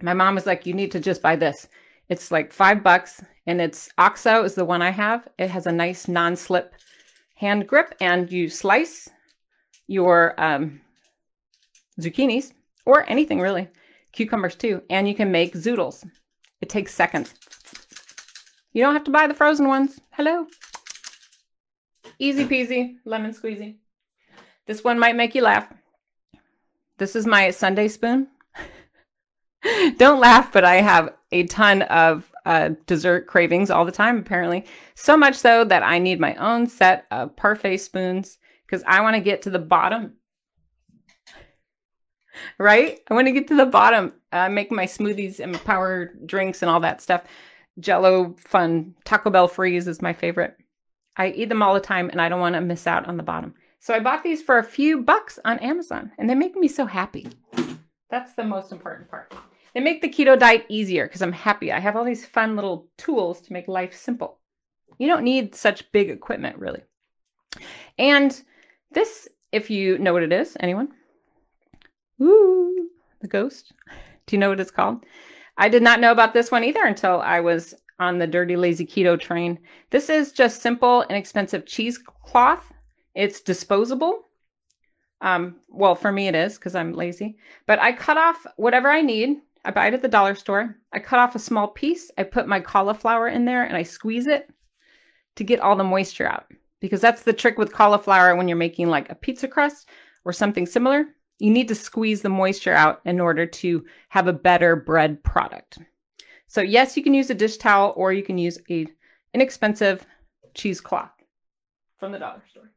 my 0.00 0.14
mom 0.14 0.34
was 0.34 0.46
like, 0.46 0.66
"You 0.66 0.74
need 0.74 0.92
to 0.92 1.00
just 1.00 1.22
buy 1.22 1.36
this. 1.36 1.68
It's 2.08 2.30
like 2.30 2.52
five 2.52 2.82
bucks, 2.82 3.22
and 3.46 3.60
it's 3.60 3.88
OXO 3.98 4.44
is 4.44 4.54
the 4.54 4.64
one 4.64 4.82
I 4.82 4.90
have. 4.90 5.26
It 5.38 5.50
has 5.50 5.66
a 5.66 5.72
nice 5.72 6.06
non-slip 6.06 6.74
hand 7.36 7.66
grip 7.66 7.94
and 8.00 8.30
you 8.32 8.48
slice 8.48 9.08
your 9.86 10.38
um, 10.42 10.80
zucchinis 12.00 12.52
or 12.84 13.08
anything 13.08 13.40
really, 13.40 13.68
cucumbers 14.12 14.56
too, 14.56 14.82
and 14.90 15.08
you 15.08 15.14
can 15.14 15.30
make 15.30 15.54
zoodles. 15.54 16.04
It 16.60 16.68
takes 16.68 16.94
seconds. 16.94 17.34
You 18.76 18.82
don't 18.82 18.92
have 18.92 19.04
to 19.04 19.10
buy 19.10 19.26
the 19.26 19.32
frozen 19.32 19.68
ones. 19.68 19.98
Hello. 20.10 20.46
Easy 22.18 22.44
peasy, 22.44 22.96
lemon 23.06 23.32
squeezy. 23.32 23.76
This 24.66 24.84
one 24.84 24.98
might 24.98 25.16
make 25.16 25.34
you 25.34 25.40
laugh. 25.40 25.66
This 26.98 27.16
is 27.16 27.24
my 27.24 27.52
sundae 27.52 27.88
spoon. 27.88 28.28
don't 29.96 30.20
laugh, 30.20 30.52
but 30.52 30.64
I 30.64 30.82
have 30.82 31.14
a 31.32 31.44
ton 31.44 31.82
of 31.84 32.30
uh, 32.44 32.72
dessert 32.84 33.26
cravings 33.26 33.70
all 33.70 33.86
the 33.86 33.92
time, 33.92 34.18
apparently. 34.18 34.66
So 34.94 35.16
much 35.16 35.36
so 35.36 35.64
that 35.64 35.82
I 35.82 35.98
need 35.98 36.20
my 36.20 36.34
own 36.34 36.66
set 36.66 37.06
of 37.10 37.34
parfait 37.34 37.78
spoons 37.78 38.36
because 38.66 38.84
I 38.86 39.00
want 39.00 39.14
to 39.14 39.20
get 39.22 39.40
to 39.42 39.50
the 39.50 39.58
bottom. 39.58 40.16
Right? 42.58 42.98
I 43.10 43.14
want 43.14 43.26
to 43.26 43.32
get 43.32 43.48
to 43.48 43.56
the 43.56 43.64
bottom. 43.64 44.12
Uh, 44.32 44.50
make 44.50 44.70
my 44.70 44.84
smoothies 44.84 45.40
and 45.40 45.54
power 45.64 46.12
drinks 46.26 46.60
and 46.60 46.70
all 46.70 46.80
that 46.80 47.00
stuff. 47.00 47.22
Jello 47.80 48.34
fun. 48.38 48.94
Taco 49.04 49.30
Bell 49.30 49.48
freeze 49.48 49.88
is 49.88 50.02
my 50.02 50.12
favorite. 50.12 50.56
I 51.16 51.28
eat 51.28 51.48
them 51.48 51.62
all 51.62 51.74
the 51.74 51.80
time 51.80 52.10
and 52.10 52.20
I 52.20 52.28
don't 52.28 52.40
want 52.40 52.54
to 52.54 52.60
miss 52.60 52.86
out 52.86 53.06
on 53.06 53.16
the 53.16 53.22
bottom. 53.22 53.54
So 53.80 53.94
I 53.94 54.00
bought 54.00 54.22
these 54.22 54.42
for 54.42 54.58
a 54.58 54.64
few 54.64 55.02
bucks 55.02 55.38
on 55.44 55.58
Amazon 55.60 56.12
and 56.18 56.28
they 56.28 56.34
make 56.34 56.56
me 56.56 56.68
so 56.68 56.86
happy. 56.86 57.28
That's 58.10 58.34
the 58.34 58.44
most 58.44 58.72
important 58.72 59.10
part. 59.10 59.34
They 59.74 59.80
make 59.80 60.00
the 60.00 60.08
keto 60.08 60.38
diet 60.38 60.64
easier 60.68 61.06
because 61.06 61.22
I'm 61.22 61.32
happy. 61.32 61.70
I 61.70 61.80
have 61.80 61.96
all 61.96 62.04
these 62.04 62.24
fun 62.24 62.56
little 62.56 62.88
tools 62.96 63.40
to 63.42 63.52
make 63.52 63.68
life 63.68 63.94
simple. 63.94 64.38
You 64.98 65.06
don't 65.06 65.24
need 65.24 65.54
such 65.54 65.90
big 65.92 66.08
equipment, 66.08 66.58
really. 66.58 66.82
And 67.98 68.40
this, 68.92 69.28
if 69.52 69.68
you 69.68 69.98
know 69.98 70.12
what 70.12 70.22
it 70.22 70.32
is, 70.32 70.56
anyone? 70.60 70.88
Ooh, 72.22 72.88
the 73.20 73.28
ghost. 73.28 73.72
Do 74.26 74.36
you 74.36 74.40
know 74.40 74.48
what 74.48 74.60
it's 74.60 74.70
called? 74.70 75.04
I 75.58 75.68
did 75.68 75.82
not 75.82 76.00
know 76.00 76.12
about 76.12 76.34
this 76.34 76.50
one 76.50 76.64
either 76.64 76.84
until 76.84 77.20
I 77.20 77.40
was 77.40 77.74
on 77.98 78.18
the 78.18 78.26
Dirty 78.26 78.56
Lazy 78.56 78.86
Keto 78.86 79.18
train. 79.18 79.58
This 79.90 80.10
is 80.10 80.32
just 80.32 80.60
simple, 80.60 81.04
inexpensive 81.08 81.64
cheesecloth. 81.66 82.72
It's 83.14 83.40
disposable. 83.40 84.28
Um, 85.22 85.56
well, 85.68 85.94
for 85.94 86.12
me 86.12 86.28
it 86.28 86.34
is 86.34 86.56
because 86.56 86.74
I'm 86.74 86.92
lazy. 86.92 87.38
But 87.66 87.80
I 87.80 87.92
cut 87.92 88.18
off 88.18 88.46
whatever 88.56 88.90
I 88.90 89.00
need. 89.00 89.38
I 89.64 89.70
buy 89.70 89.88
it 89.88 89.94
at 89.94 90.02
the 90.02 90.08
dollar 90.08 90.34
store. 90.34 90.76
I 90.92 90.98
cut 90.98 91.18
off 91.18 91.34
a 91.34 91.40
small 91.40 91.68
piece. 91.68 92.10
I 92.18 92.22
put 92.22 92.46
my 92.46 92.60
cauliflower 92.60 93.28
in 93.28 93.44
there 93.44 93.64
and 93.64 93.76
I 93.76 93.82
squeeze 93.82 94.26
it 94.26 94.48
to 95.36 95.44
get 95.44 95.60
all 95.60 95.76
the 95.76 95.84
moisture 95.84 96.28
out. 96.28 96.46
Because 96.80 97.00
that's 97.00 97.22
the 97.22 97.32
trick 97.32 97.56
with 97.56 97.72
cauliflower 97.72 98.36
when 98.36 98.46
you're 98.46 98.56
making 98.58 98.88
like 98.88 99.10
a 99.10 99.14
pizza 99.14 99.48
crust 99.48 99.88
or 100.24 100.32
something 100.32 100.66
similar. 100.66 101.06
You 101.38 101.50
need 101.50 101.68
to 101.68 101.74
squeeze 101.74 102.22
the 102.22 102.28
moisture 102.28 102.72
out 102.72 103.00
in 103.04 103.20
order 103.20 103.46
to 103.46 103.84
have 104.08 104.26
a 104.26 104.32
better 104.32 104.76
bread 104.76 105.22
product. 105.22 105.78
So 106.46 106.60
yes, 106.60 106.96
you 106.96 107.02
can 107.02 107.14
use 107.14 107.28
a 107.30 107.34
dish 107.34 107.56
towel 107.58 107.92
or 107.96 108.12
you 108.12 108.22
can 108.22 108.38
use 108.38 108.58
a 108.70 108.86
inexpensive 109.34 110.06
cheesecloth 110.54 111.10
from 111.98 112.12
the 112.12 112.18
dollar 112.18 112.42
store. 112.50 112.70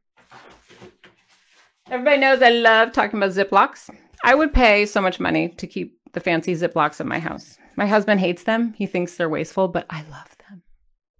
Everybody 1.90 2.18
knows 2.18 2.42
I 2.42 2.50
love 2.50 2.92
talking 2.92 3.18
about 3.18 3.32
Ziplocs. 3.32 3.90
I 4.22 4.34
would 4.34 4.52
pay 4.52 4.86
so 4.86 5.00
much 5.00 5.18
money 5.18 5.48
to 5.48 5.66
keep 5.66 5.98
the 6.12 6.20
fancy 6.20 6.54
Ziplocs 6.54 7.00
in 7.00 7.08
my 7.08 7.18
house. 7.18 7.58
My 7.76 7.86
husband 7.86 8.20
hates 8.20 8.42
them. 8.42 8.74
He 8.74 8.86
thinks 8.86 9.16
they're 9.16 9.28
wasteful, 9.28 9.68
but 9.68 9.86
I 9.90 10.02
love 10.02 10.36
them. 10.48 10.62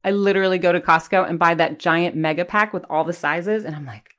I 0.04 0.10
literally 0.10 0.58
go 0.58 0.72
to 0.72 0.80
Costco 0.80 1.28
and 1.28 1.38
buy 1.38 1.54
that 1.54 1.78
giant 1.78 2.16
mega 2.16 2.44
pack 2.44 2.72
with 2.72 2.84
all 2.90 3.04
the 3.04 3.12
sizes, 3.12 3.64
and 3.64 3.74
I'm 3.74 3.86
like, 3.86 4.10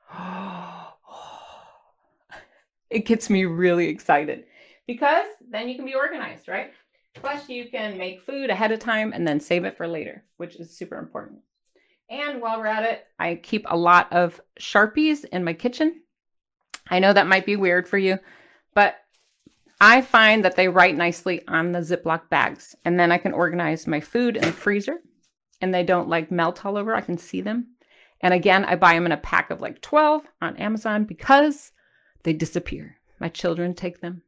it 2.91 3.05
gets 3.05 3.29
me 3.29 3.45
really 3.45 3.87
excited 3.87 4.45
because 4.85 5.25
then 5.49 5.69
you 5.69 5.75
can 5.75 5.85
be 5.85 5.95
organized, 5.95 6.47
right? 6.47 6.71
Plus, 7.13 7.49
you 7.49 7.69
can 7.69 7.97
make 7.97 8.21
food 8.21 8.49
ahead 8.49 8.71
of 8.71 8.79
time 8.79 9.11
and 9.13 9.27
then 9.27 9.39
save 9.39 9.65
it 9.65 9.77
for 9.77 9.87
later, 9.87 10.23
which 10.37 10.55
is 10.57 10.75
super 10.75 10.97
important. 10.97 11.39
And 12.09 12.41
while 12.41 12.59
we're 12.59 12.67
at 12.67 12.83
it, 12.83 13.05
I 13.19 13.35
keep 13.35 13.65
a 13.69 13.77
lot 13.77 14.11
of 14.11 14.39
Sharpies 14.59 15.25
in 15.25 15.43
my 15.43 15.53
kitchen. 15.53 16.01
I 16.89 16.99
know 16.99 17.13
that 17.13 17.27
might 17.27 17.45
be 17.45 17.55
weird 17.55 17.87
for 17.87 17.97
you, 17.97 18.19
but 18.73 18.95
I 19.79 20.01
find 20.01 20.43
that 20.43 20.55
they 20.55 20.67
write 20.67 20.95
nicely 20.95 21.45
on 21.47 21.71
the 21.71 21.79
Ziploc 21.79 22.29
bags. 22.29 22.75
And 22.83 22.99
then 22.99 23.11
I 23.11 23.17
can 23.17 23.33
organize 23.33 23.87
my 23.87 23.99
food 23.99 24.35
in 24.35 24.43
the 24.43 24.51
freezer 24.51 24.99
and 25.61 25.73
they 25.73 25.83
don't 25.83 26.09
like 26.09 26.31
melt 26.31 26.65
all 26.65 26.77
over. 26.77 26.93
I 26.93 27.01
can 27.01 27.17
see 27.17 27.41
them. 27.41 27.67
And 28.21 28.33
again, 28.33 28.65
I 28.65 28.75
buy 28.75 28.93
them 28.93 29.05
in 29.05 29.11
a 29.11 29.17
pack 29.17 29.49
of 29.49 29.61
like 29.61 29.81
12 29.81 30.23
on 30.41 30.57
Amazon 30.57 31.05
because 31.05 31.71
they 32.23 32.33
disappear. 32.33 32.97
My 33.19 33.29
children 33.29 33.73
take 33.73 34.01
them. 34.01 34.23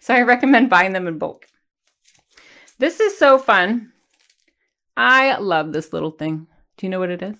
So 0.00 0.14
I 0.14 0.22
recommend 0.22 0.70
buying 0.70 0.92
them 0.92 1.06
in 1.06 1.18
bulk. 1.18 1.46
This 2.78 3.00
is 3.00 3.16
so 3.16 3.38
fun. 3.38 3.92
I 4.96 5.36
love 5.36 5.72
this 5.72 5.92
little 5.92 6.10
thing. 6.10 6.46
Do 6.76 6.86
you 6.86 6.90
know 6.90 7.00
what 7.00 7.10
it 7.10 7.22
is? 7.22 7.36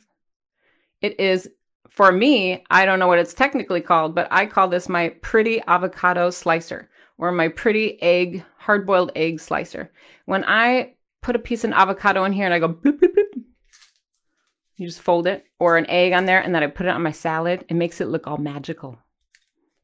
It 1.00 1.18
is, 1.20 1.48
for 1.88 2.10
me, 2.10 2.64
I 2.70 2.84
don't 2.84 2.98
know 2.98 3.06
what 3.06 3.18
it's 3.18 3.34
technically 3.34 3.80
called, 3.80 4.14
but 4.14 4.28
I 4.30 4.46
call 4.46 4.68
this 4.68 4.88
my 4.88 5.10
pretty 5.22 5.60
avocado 5.66 6.30
slicer 6.30 6.88
or 7.18 7.30
my 7.30 7.48
pretty 7.48 8.00
egg, 8.02 8.44
hard 8.58 8.86
boiled 8.86 9.12
egg 9.14 9.40
slicer. 9.40 9.92
When 10.26 10.44
I 10.44 10.94
put 11.20 11.36
a 11.36 11.40
piece 11.40 11.64
of 11.64 11.72
avocado 11.72 12.24
in 12.24 12.32
here 12.32 12.44
and 12.44 12.54
I 12.54 12.58
go 12.58 12.68
bloop, 12.68 12.98
bloop, 12.98 13.14
bloop, 13.14 13.42
you 14.76 14.86
just 14.86 15.02
fold 15.02 15.26
it 15.26 15.44
or 15.58 15.76
an 15.76 15.88
egg 15.88 16.12
on 16.12 16.24
there 16.24 16.40
and 16.40 16.54
then 16.54 16.62
I 16.62 16.66
put 16.66 16.86
it 16.86 16.90
on 16.90 17.02
my 17.02 17.12
salad. 17.12 17.64
It 17.68 17.74
makes 17.74 18.00
it 18.00 18.08
look 18.08 18.26
all 18.26 18.38
magical. 18.38 18.98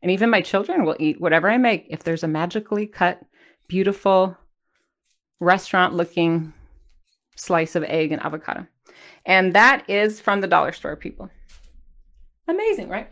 And 0.03 0.11
even 0.11 0.31
my 0.31 0.41
children 0.41 0.85
will 0.85 0.97
eat 0.99 1.21
whatever 1.21 1.51
I 1.51 1.59
make 1.59 1.87
if 1.91 2.03
there's 2.03 2.23
a 2.23 2.29
magically 2.29 2.87
cut, 2.87 3.21
beautiful, 3.69 4.37
restaurant 5.41 5.95
looking 5.95 6.53
slice 7.37 7.75
of 7.75 7.85
egg 7.85 8.13
and 8.13 8.23
avocado. 8.23 8.67
And 9.27 9.55
that 9.55 9.89
is 9.89 10.21
from 10.21 10.41
the 10.41 10.47
dollar 10.47 10.73
store, 10.73 10.97
people. 10.97 11.31
Amazing, 12.49 12.89
right? 12.89 13.11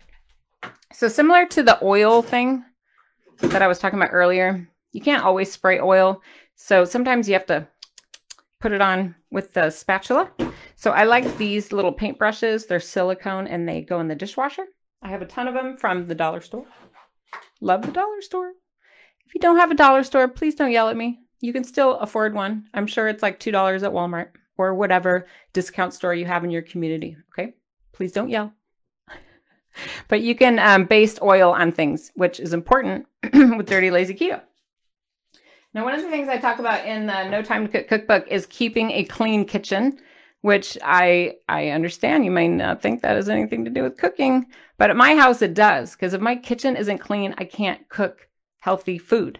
So, 0.92 1.08
similar 1.08 1.46
to 1.46 1.62
the 1.62 1.78
oil 1.82 2.22
thing 2.22 2.64
that 3.40 3.62
I 3.62 3.68
was 3.68 3.78
talking 3.78 3.98
about 3.98 4.12
earlier, 4.12 4.68
you 4.92 5.00
can't 5.00 5.24
always 5.24 5.52
spray 5.52 5.78
oil. 5.78 6.22
So, 6.56 6.84
sometimes 6.84 7.28
you 7.28 7.34
have 7.34 7.46
to 7.46 7.68
put 8.60 8.72
it 8.72 8.80
on 8.80 9.14
with 9.30 9.52
the 9.52 9.70
spatula. 9.70 10.30
So, 10.74 10.90
I 10.90 11.04
like 11.04 11.36
these 11.36 11.72
little 11.72 11.92
paint 11.92 12.18
brushes. 12.18 12.66
They're 12.66 12.80
silicone 12.80 13.46
and 13.46 13.68
they 13.68 13.82
go 13.82 14.00
in 14.00 14.08
the 14.08 14.14
dishwasher. 14.14 14.66
I 15.02 15.08
have 15.08 15.22
a 15.22 15.26
ton 15.26 15.48
of 15.48 15.54
them 15.54 15.76
from 15.76 16.06
the 16.06 16.14
dollar 16.14 16.40
store. 16.40 16.66
Love 17.60 17.82
the 17.82 17.92
dollar 17.92 18.20
store. 18.20 18.52
If 19.26 19.34
you 19.34 19.40
don't 19.40 19.58
have 19.58 19.70
a 19.70 19.76
dollar 19.76 20.02
store, 20.02 20.28
please 20.28 20.54
don't 20.54 20.72
yell 20.72 20.88
at 20.88 20.96
me. 20.96 21.20
You 21.40 21.52
can 21.52 21.64
still 21.64 21.98
afford 21.98 22.34
one. 22.34 22.64
I'm 22.74 22.86
sure 22.86 23.08
it's 23.08 23.22
like 23.22 23.38
$2 23.38 23.82
at 23.82 23.92
Walmart 23.92 24.30
or 24.56 24.74
whatever 24.74 25.26
discount 25.52 25.94
store 25.94 26.14
you 26.14 26.26
have 26.26 26.44
in 26.44 26.50
your 26.50 26.62
community. 26.62 27.16
Okay. 27.32 27.54
Please 27.92 28.12
don't 28.12 28.30
yell. 28.30 28.52
but 30.08 30.20
you 30.20 30.34
can 30.34 30.58
um, 30.58 30.84
baste 30.84 31.20
oil 31.22 31.52
on 31.52 31.70
things, 31.70 32.10
which 32.14 32.40
is 32.40 32.52
important 32.52 33.06
with 33.32 33.66
Dirty 33.66 33.90
Lazy 33.90 34.14
Keto. 34.14 34.40
Now, 35.74 35.84
one 35.84 35.94
of 35.94 36.02
the 36.02 36.10
things 36.10 36.28
I 36.28 36.38
talk 36.38 36.58
about 36.58 36.86
in 36.86 37.06
the 37.06 37.28
No 37.28 37.42
Time 37.42 37.66
to 37.66 37.72
Cook 37.72 37.88
cookbook 37.88 38.26
is 38.28 38.46
keeping 38.46 38.90
a 38.90 39.04
clean 39.04 39.44
kitchen 39.44 39.98
which 40.48 40.78
I 40.82 41.34
I 41.46 41.68
understand 41.68 42.24
you 42.24 42.30
may 42.30 42.48
not 42.48 42.80
think 42.80 43.02
that 43.02 43.16
has 43.16 43.28
anything 43.28 43.66
to 43.66 43.70
do 43.70 43.82
with 43.82 43.98
cooking, 43.98 44.46
but 44.78 44.88
at 44.88 44.96
my 44.96 45.14
house 45.14 45.42
it 45.42 45.52
does 45.52 45.92
because 45.92 46.14
if 46.14 46.22
my 46.22 46.36
kitchen 46.36 46.74
isn't 46.74 47.00
clean, 47.00 47.34
I 47.36 47.44
can't 47.44 47.86
cook 47.90 48.26
healthy 48.60 48.96
food. 48.96 49.38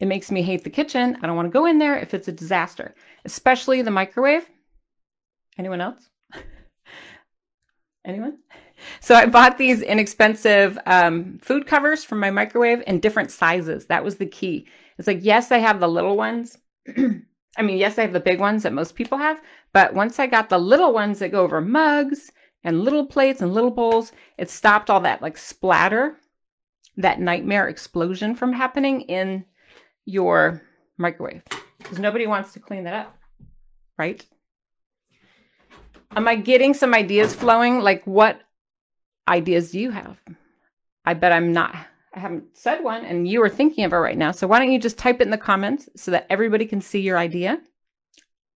It 0.00 0.06
makes 0.06 0.32
me 0.32 0.42
hate 0.42 0.64
the 0.64 0.78
kitchen. 0.78 1.16
I 1.22 1.28
don't 1.28 1.36
want 1.36 1.46
to 1.46 1.58
go 1.58 1.66
in 1.66 1.78
there 1.78 1.96
if 1.96 2.12
it's 2.12 2.26
a 2.26 2.32
disaster, 2.32 2.96
especially 3.24 3.82
the 3.82 3.92
microwave. 3.92 4.50
Anyone 5.58 5.80
else? 5.80 6.10
Anyone? 8.04 8.38
So 8.98 9.14
I 9.14 9.26
bought 9.26 9.58
these 9.58 9.80
inexpensive 9.80 10.76
um, 10.86 11.38
food 11.40 11.68
covers 11.68 12.02
from 12.02 12.18
my 12.18 12.32
microwave 12.32 12.82
in 12.88 12.98
different 12.98 13.30
sizes. 13.30 13.86
That 13.86 14.02
was 14.02 14.16
the 14.16 14.26
key. 14.26 14.66
It's 14.98 15.06
like, 15.06 15.20
yes, 15.22 15.52
I 15.52 15.58
have 15.58 15.78
the 15.78 15.88
little 15.88 16.16
ones. 16.16 16.58
I 17.58 17.62
mean, 17.62 17.78
yes, 17.78 17.98
I 17.98 18.02
have 18.02 18.12
the 18.12 18.20
big 18.20 18.38
ones 18.38 18.62
that 18.62 18.72
most 18.72 18.94
people 18.94 19.18
have, 19.18 19.40
but 19.72 19.94
once 19.94 20.18
I 20.18 20.26
got 20.26 20.48
the 20.48 20.58
little 20.58 20.92
ones 20.92 21.18
that 21.18 21.30
go 21.30 21.42
over 21.42 21.60
mugs 21.60 22.30
and 22.64 22.82
little 22.82 23.06
plates 23.06 23.40
and 23.40 23.54
little 23.54 23.70
bowls, 23.70 24.12
it 24.36 24.50
stopped 24.50 24.90
all 24.90 25.00
that 25.00 25.22
like 25.22 25.36
splatter, 25.36 26.16
that 26.96 27.20
nightmare 27.20 27.68
explosion 27.68 28.34
from 28.34 28.52
happening 28.52 29.02
in 29.02 29.44
your 30.04 30.62
microwave 30.96 31.42
because 31.78 31.98
nobody 31.98 32.26
wants 32.26 32.52
to 32.52 32.60
clean 32.60 32.84
that 32.84 32.94
up, 32.94 33.16
right? 33.96 34.24
Am 36.16 36.26
I 36.26 36.36
getting 36.36 36.74
some 36.74 36.94
ideas 36.94 37.34
flowing? 37.34 37.80
Like, 37.80 38.04
what 38.06 38.40
ideas 39.28 39.70
do 39.70 39.78
you 39.78 39.90
have? 39.90 40.18
I 41.04 41.14
bet 41.14 41.32
I'm 41.32 41.52
not. 41.52 41.74
I 42.14 42.20
haven't 42.20 42.44
said 42.56 42.82
one, 42.82 43.04
and 43.04 43.28
you 43.28 43.42
are 43.42 43.48
thinking 43.48 43.84
of 43.84 43.92
it 43.92 43.96
right 43.96 44.16
now. 44.16 44.32
So 44.32 44.46
why 44.46 44.58
don't 44.58 44.72
you 44.72 44.80
just 44.80 44.98
type 44.98 45.20
it 45.20 45.24
in 45.24 45.30
the 45.30 45.38
comments 45.38 45.88
so 45.96 46.10
that 46.10 46.26
everybody 46.30 46.64
can 46.64 46.80
see 46.80 47.00
your 47.00 47.18
idea? 47.18 47.60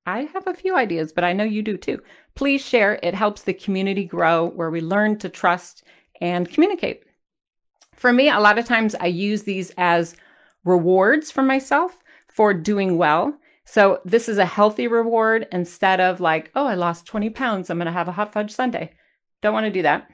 I 0.06 0.24
have 0.34 0.48
a 0.48 0.54
few 0.54 0.76
ideas, 0.76 1.12
but 1.14 1.24
I 1.24 1.34
know 1.34 1.44
you 1.44 1.62
do 1.62 1.78
too. 1.78 2.02
please 2.34 2.62
share. 2.66 3.00
It 3.04 3.14
helps 3.14 3.44
the 3.44 3.54
community 3.54 4.06
grow 4.06 4.48
where 4.48 4.72
we 4.72 4.82
learn 4.82 5.20
to 5.20 5.30
trust 5.30 5.84
and 6.22 6.50
communicate. 6.50 7.04
For 7.94 8.12
me, 8.12 8.30
a 8.30 8.40
lot 8.40 8.58
of 8.58 8.66
times 8.66 8.96
I 8.96 9.08
use 9.08 9.44
these 9.44 9.72
as 9.78 10.16
rewards 10.64 11.30
for 11.30 11.44
myself 11.44 11.98
for 12.30 12.54
doing 12.54 12.98
well. 12.98 13.38
So 13.66 14.00
this 14.06 14.28
is 14.28 14.38
a 14.38 14.46
healthy 14.46 14.88
reward 14.88 15.48
instead 15.52 16.00
of 16.00 16.20
like, 16.20 16.52
oh, 16.56 16.66
I 16.66 16.74
lost 16.74 17.06
20 17.06 17.30
pounds. 17.30 17.70
I'm 17.70 17.78
going 17.78 17.86
to 17.86 17.92
have 17.92 18.08
a 18.08 18.14
hot 18.14 18.34
fudge 18.34 18.52
sundae. 18.52 18.90
Don't 19.42 19.54
want 19.54 19.66
to 19.66 19.72
do 19.72 19.84
that. 19.84 20.08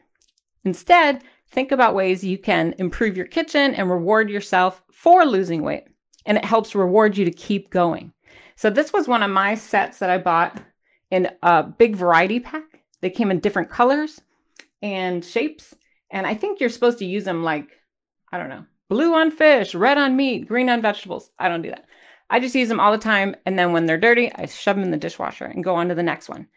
Instead, 0.66 1.24
think 1.50 1.72
about 1.72 1.96
ways 1.96 2.24
you 2.24 2.38
can 2.38 2.76
improve 2.78 3.16
your 3.16 3.26
kitchen 3.26 3.74
and 3.76 3.90
reward 3.90 4.30
yourself 4.30 4.84
for 4.92 5.26
losing 5.26 5.62
weight. 5.62 5.86
And 6.26 6.38
it 6.38 6.46
helps 6.46 6.76
reward 6.76 7.16
you 7.16 7.24
to 7.24 7.32
keep 7.32 7.70
going. 7.70 8.12
So 8.58 8.72
this 8.72 8.92
was 8.92 9.08
one 9.08 9.22
of 9.22 9.30
my 9.30 9.54
sets 9.54 10.00
that 10.00 10.10
I 10.10 10.18
bought 10.18 10.60
in 11.12 11.30
a 11.44 11.64
big 11.64 11.96
variety 11.96 12.40
pack. 12.40 12.82
They 13.02 13.12
came 13.12 13.30
in 13.30 13.40
different 13.40 13.70
colors 13.70 14.20
and 14.82 15.24
shapes. 15.24 15.76
And 16.10 16.26
I 16.26 16.34
think 16.34 16.60
you're 16.60 16.70
supposed 16.70 16.98
to 17.00 17.06
use 17.06 17.24
them 17.24 17.44
like, 17.44 17.70
I 18.32 18.40
don't 18.40 18.50
know, 18.50 18.66
blue 18.90 19.14
on 19.14 19.30
fish, 19.30 19.76
red 19.76 20.00
on 20.00 20.16
meat, 20.16 20.48
green 20.48 20.70
on 20.70 20.82
vegetables. 20.82 21.30
I 21.38 21.50
don't 21.50 21.62
do 21.62 21.70
that. 21.70 21.86
I 22.32 22.40
just 22.40 22.56
use 22.56 22.68
them 22.68 22.80
all 22.80 22.92
the 22.92 22.98
time. 22.98 23.36
And 23.46 23.60
then 23.60 23.74
when 23.74 23.86
they're 23.86 23.98
dirty, 23.98 24.32
I 24.34 24.48
shove 24.48 24.76
them 24.76 24.84
in 24.84 24.92
the 24.92 24.98
dishwasher 24.98 25.46
and 25.46 25.64
go 25.64 25.76
on 25.76 25.90
to 25.90 25.96
the 25.96 26.02
next 26.02 26.28
one. 26.28 26.48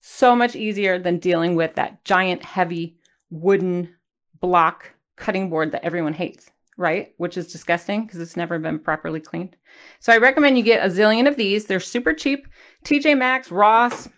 So 0.00 0.36
much 0.36 0.54
easier 0.54 1.00
than 1.00 1.18
dealing 1.18 1.56
with 1.56 1.74
that 1.74 2.04
giant, 2.04 2.44
heavy 2.44 2.98
wooden 3.30 3.96
block 4.40 4.92
cutting 5.16 5.50
board 5.50 5.72
that 5.72 5.84
everyone 5.84 6.14
hates, 6.14 6.48
right? 6.78 7.12
Which 7.18 7.36
is 7.36 7.52
disgusting 7.52 8.06
because 8.06 8.20
it's 8.20 8.36
never 8.36 8.58
been 8.58 8.78
properly 8.78 9.20
cleaned. 9.20 9.56
So 9.98 10.12
I 10.12 10.18
recommend 10.18 10.56
you 10.56 10.64
get 10.64 10.86
a 10.86 10.88
zillion 10.88 11.28
of 11.28 11.36
these. 11.36 11.66
They're 11.66 11.80
super 11.80 12.14
cheap. 12.14 12.46
TJ 12.84 13.18
Maxx, 13.18 13.50
Ross, 13.50 14.08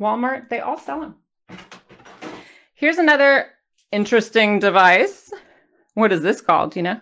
Walmart, 0.00 0.48
they 0.48 0.60
all 0.60 0.78
sell 0.78 1.00
them. 1.00 1.14
Here's 2.74 2.98
another 2.98 3.50
interesting 3.92 4.58
device. 4.58 5.32
What 5.94 6.12
is 6.12 6.22
this 6.22 6.40
called? 6.40 6.74
You 6.76 6.82
know? 6.82 7.00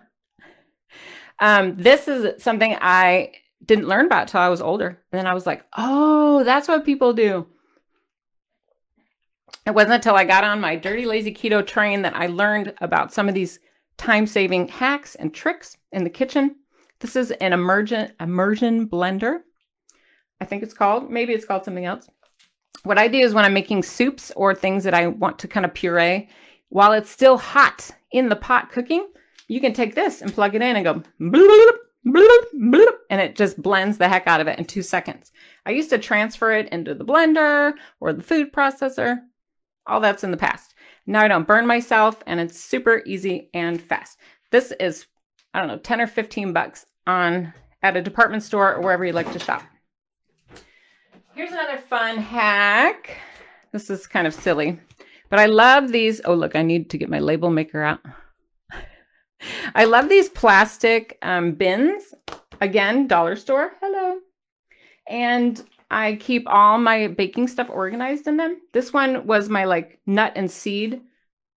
Um, 1.39 1.77
this 1.77 2.09
is 2.09 2.43
something 2.43 2.77
I 2.81 3.33
didn't 3.65 3.89
learn 3.89 4.07
about 4.07 4.29
till 4.29 4.41
I 4.41 4.49
was 4.49 4.61
older. 4.61 4.89
And 4.89 5.19
then 5.19 5.27
I 5.27 5.35
was 5.35 5.47
like, 5.47 5.65
oh, 5.77 6.43
that's 6.45 6.69
what 6.69 6.85
people 6.85 7.13
do. 7.13 7.47
It 9.67 9.75
wasn't 9.75 9.95
until 9.95 10.17
I 10.17 10.25
got 10.25 10.45
on 10.45 10.61
my 10.61 10.77
dirty, 10.77 11.07
lazy 11.07 11.33
keto 11.33 11.67
train 11.67 12.03
that 12.03 12.15
I 12.15 12.27
learned 12.27 12.75
about 12.81 13.15
some 13.15 13.29
of 13.29 13.35
these 13.35 13.61
time 13.97 14.27
saving 14.27 14.69
hacks 14.69 15.15
and 15.15 15.33
tricks 15.33 15.77
in 15.93 16.05
the 16.05 16.11
kitchen. 16.11 16.57
This 17.01 17.17
is 17.17 17.31
an 17.33 17.53
immersion, 17.53 18.13
immersion 18.21 18.89
blender. 18.89 19.41
I 20.41 20.45
think 20.45 20.63
it's 20.63 20.75
called. 20.75 21.11
Maybe 21.11 21.33
it's 21.33 21.45
called 21.45 21.65
something 21.65 21.85
else. 21.85 22.09
What 22.83 22.99
I 22.99 23.09
do 23.09 23.19
is 23.19 23.35
when 23.35 23.45
I'm 23.45 23.55
making 23.55 23.83
soups 23.83 24.31
or 24.37 24.55
things 24.55 24.85
that 24.85 24.95
I 24.95 25.07
want 25.07 25.39
to 25.41 25.49
kind 25.49 25.65
of 25.65 25.75
puree, 25.75 26.29
while 26.69 26.93
it's 26.93 27.11
still 27.11 27.39
hot 27.39 27.91
in 28.11 28.29
the 28.29 28.37
pot 28.37 28.71
cooking, 28.71 29.09
you 29.49 29.61
can 29.61 29.73
take 29.73 29.95
this 29.95 30.23
and 30.23 30.33
plug 30.33 30.55
it 30.55 30.63
in 30.63 30.77
and 30.77 30.85
go 30.85 31.03
bloop, 31.21 31.71
bloop, 32.07 32.45
bloop, 32.55 32.95
and 33.11 33.21
it 33.21 33.37
just 33.37 33.61
blends 33.63 33.97
the 33.97 34.09
heck 34.09 34.27
out 34.27 34.41
of 34.41 34.49
it 34.49 34.59
in 34.59 34.65
two 34.65 34.83
seconds. 34.83 35.33
I 35.67 35.71
used 35.71 35.91
to 35.91 35.99
transfer 35.99 36.53
it 36.53 36.69
into 36.71 36.95
the 36.95 37.05
blender 37.05 37.73
or 38.01 38.13
the 38.13 38.23
food 38.23 38.53
processor. 38.53 39.19
All 39.87 40.01
that's 40.01 40.25
in 40.25 40.31
the 40.31 40.37
past. 40.37 40.74
Now 41.07 41.23
I 41.23 41.29
don't 41.29 41.47
burn 41.47 41.67
myself 41.67 42.23
and 42.27 42.41
it's 42.41 42.59
super 42.59 43.03
easy 43.05 43.51
and 43.55 43.81
fast. 43.81 44.19
This 44.51 44.73
is, 44.81 45.07
I 45.53 45.59
don't 45.59 45.69
know, 45.69 45.79
10 45.79 46.01
or 46.01 46.07
15 46.07 46.53
bucks 46.53 46.87
on 47.07 47.53
at 47.83 47.97
a 47.97 48.03
department 48.03 48.43
store 48.43 48.75
or 48.75 48.81
wherever 48.81 49.05
you 49.05 49.13
like 49.13 49.31
to 49.33 49.39
shop. 49.39 49.63
Here's 51.35 51.53
another 51.53 51.79
fun 51.79 52.17
hack. 52.17 53.19
This 53.73 53.91
is 53.91 54.07
kind 54.07 54.27
of 54.27 54.33
silly, 54.33 54.79
but 55.31 55.41
I 55.41 55.47
love 55.47 55.91
these. 55.91 56.21
Oh, 56.25 56.35
look, 56.35 56.55
I 56.55 56.63
need 56.63 56.91
to 56.91 56.99
get 56.99 57.11
my 57.11 57.19
label 57.19 57.51
maker 57.51 57.83
out. 57.83 58.01
I 59.75 59.85
love 59.85 60.09
these 60.09 60.29
plastic 60.29 61.19
um, 61.23 61.53
bins. 61.53 62.15
Again, 62.61 63.09
dollar 63.09 63.35
store. 63.35 63.73
Hello. 63.83 64.21
And 65.09 65.63
I 65.91 66.17
keep 66.17 66.45
all 66.47 66.79
my 66.79 67.09
baking 67.09 67.49
stuff 67.49 67.69
organized 67.71 68.27
in 68.27 68.37
them. 68.37 68.61
This 68.73 68.93
one 68.93 69.27
was 69.27 69.49
my 69.49 69.65
like 69.65 70.01
nut 70.07 70.33
and 70.35 70.51
seed 70.51 71.01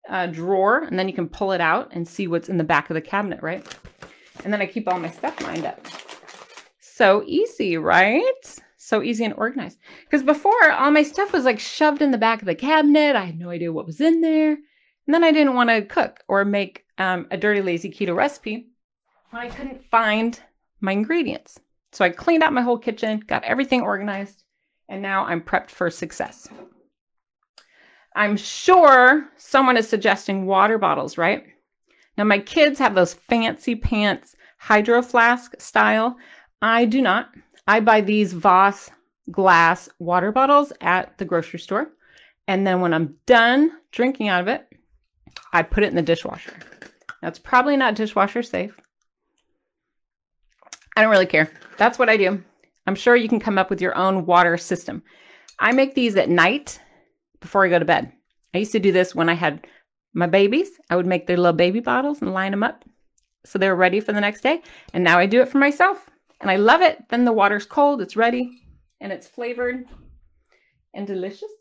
uh, 0.09 0.27
drawer, 0.27 0.83
and 0.83 0.97
then 0.97 1.07
you 1.07 1.13
can 1.13 1.27
pull 1.27 1.51
it 1.51 1.61
out 1.61 1.89
and 1.91 2.07
see 2.07 2.27
what's 2.27 2.49
in 2.49 2.57
the 2.57 2.63
back 2.63 2.89
of 2.89 2.93
the 2.93 3.01
cabinet, 3.01 3.41
right? 3.41 3.65
And 4.43 4.53
then 4.53 4.61
I 4.61 4.65
keep 4.65 4.87
all 4.87 4.99
my 4.99 5.09
stuff 5.09 5.41
lined 5.41 5.65
up. 5.65 5.85
So 6.79 7.23
easy, 7.25 7.77
right? 7.77 8.61
So 8.77 9.01
easy 9.03 9.25
and 9.25 9.33
organized. 9.35 9.79
Because 10.05 10.23
before, 10.23 10.71
all 10.71 10.91
my 10.91 11.03
stuff 11.03 11.33
was 11.33 11.45
like 11.45 11.59
shoved 11.59 12.01
in 12.01 12.11
the 12.11 12.17
back 12.17 12.41
of 12.41 12.45
the 12.45 12.55
cabinet. 12.55 13.15
I 13.15 13.25
had 13.25 13.39
no 13.39 13.49
idea 13.49 13.73
what 13.73 13.85
was 13.85 14.01
in 14.01 14.21
there. 14.21 14.51
And 14.51 15.13
then 15.13 15.23
I 15.23 15.31
didn't 15.31 15.55
want 15.55 15.69
to 15.69 15.81
cook 15.83 16.23
or 16.27 16.45
make 16.45 16.85
um, 16.97 17.27
a 17.31 17.37
dirty, 17.37 17.61
lazy 17.61 17.89
keto 17.89 18.15
recipe 18.15 18.69
when 19.29 19.41
I 19.41 19.49
couldn't 19.49 19.83
find 19.89 20.39
my 20.81 20.91
ingredients. 20.91 21.59
So 21.97 22.05
I 22.05 22.09
cleaned 22.09 22.43
out 22.43 22.53
my 22.53 22.61
whole 22.61 22.77
kitchen, 22.77 23.23
got 23.25 23.43
everything 23.43 23.81
organized, 23.81 24.43
and 24.87 25.01
now 25.01 25.25
I'm 25.25 25.41
prepped 25.41 25.71
for 25.71 25.89
success. 25.89 26.47
I'm 28.15 28.37
sure 28.37 29.27
someone 29.35 29.77
is 29.77 29.89
suggesting 29.89 30.45
water 30.45 30.77
bottles, 30.77 31.17
right? 31.17 31.43
Now, 32.15 32.23
my 32.25 32.37
kids 32.37 32.77
have 32.77 32.93
those 32.93 33.15
fancy 33.15 33.73
pants 33.73 34.35
hydro 34.59 35.01
flask 35.01 35.59
style. 35.59 36.17
I 36.61 36.85
do 36.85 37.01
not. 37.01 37.31
I 37.65 37.79
buy 37.79 38.01
these 38.01 38.31
Voss 38.31 38.91
glass 39.31 39.89
water 39.97 40.31
bottles 40.31 40.71
at 40.81 41.17
the 41.17 41.25
grocery 41.25 41.57
store. 41.57 41.89
And 42.47 42.67
then 42.67 42.79
when 42.79 42.93
I'm 42.93 43.15
done 43.25 43.71
drinking 43.91 44.27
out 44.27 44.41
of 44.41 44.47
it, 44.47 44.67
I 45.51 45.63
put 45.63 45.83
it 45.83 45.89
in 45.89 45.95
the 45.95 46.03
dishwasher. 46.03 46.53
That's 47.23 47.39
probably 47.39 47.75
not 47.75 47.95
dishwasher 47.95 48.43
safe. 48.43 48.79
I 50.97 51.01
don't 51.01 51.11
really 51.11 51.27
care. 51.27 51.51
That's 51.77 51.99
what 51.99 52.09
I 52.09 52.17
do. 52.17 52.43
I'm 52.87 52.95
sure 52.95 53.15
you 53.15 53.29
can 53.29 53.39
come 53.39 53.59
up 53.59 53.69
with 53.69 53.81
your 53.81 53.95
own 53.95 54.25
water 54.25 54.57
system. 54.57 55.03
I 55.59 55.71
make 55.71 55.93
these 55.93 56.15
at 56.15 56.27
night 56.27 56.81
before 57.39 57.63
I 57.63 57.69
go 57.69 57.77
to 57.77 57.85
bed. 57.85 58.11
I 58.55 58.57
used 58.57 58.71
to 58.71 58.79
do 58.79 58.91
this 58.91 59.13
when 59.13 59.29
I 59.29 59.35
had 59.35 59.67
my 60.15 60.25
babies. 60.25 60.71
I 60.89 60.95
would 60.95 61.05
make 61.05 61.27
their 61.27 61.37
little 61.37 61.53
baby 61.53 61.81
bottles 61.81 62.23
and 62.23 62.33
line 62.33 62.49
them 62.49 62.63
up 62.63 62.83
so 63.45 63.59
they 63.59 63.69
were 63.69 63.75
ready 63.75 63.99
for 63.99 64.11
the 64.11 64.19
next 64.19 64.41
day. 64.41 64.63
And 64.91 65.03
now 65.03 65.19
I 65.19 65.27
do 65.27 65.39
it 65.39 65.49
for 65.49 65.59
myself 65.59 66.09
and 66.41 66.49
I 66.49 66.55
love 66.55 66.81
it. 66.81 67.07
Then 67.09 67.25
the 67.25 67.31
water's 67.31 67.67
cold, 67.67 68.01
it's 68.01 68.15
ready, 68.15 68.63
and 68.99 69.11
it's 69.11 69.27
flavored 69.27 69.85
and 70.95 71.05
delicious. 71.05 71.51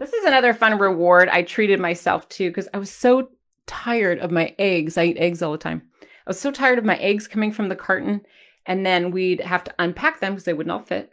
This 0.00 0.12
is 0.12 0.24
another 0.24 0.52
fun 0.52 0.76
reward 0.80 1.28
I 1.28 1.42
treated 1.42 1.78
myself 1.78 2.28
to 2.30 2.50
because 2.50 2.68
I 2.74 2.78
was 2.78 2.90
so 2.90 3.30
tired 3.68 4.18
of 4.18 4.32
my 4.32 4.52
eggs. 4.58 4.98
I 4.98 5.04
eat 5.04 5.18
eggs 5.18 5.42
all 5.42 5.52
the 5.52 5.58
time. 5.58 5.87
I 6.28 6.30
was 6.30 6.38
so 6.38 6.50
tired 6.50 6.78
of 6.78 6.84
my 6.84 6.96
eggs 6.96 7.26
coming 7.26 7.52
from 7.52 7.70
the 7.70 7.74
carton, 7.74 8.20
and 8.66 8.84
then 8.84 9.12
we'd 9.12 9.40
have 9.40 9.64
to 9.64 9.74
unpack 9.78 10.20
them 10.20 10.34
because 10.34 10.44
they 10.44 10.52
wouldn't 10.52 10.70
all 10.70 10.84
fit. 10.84 11.10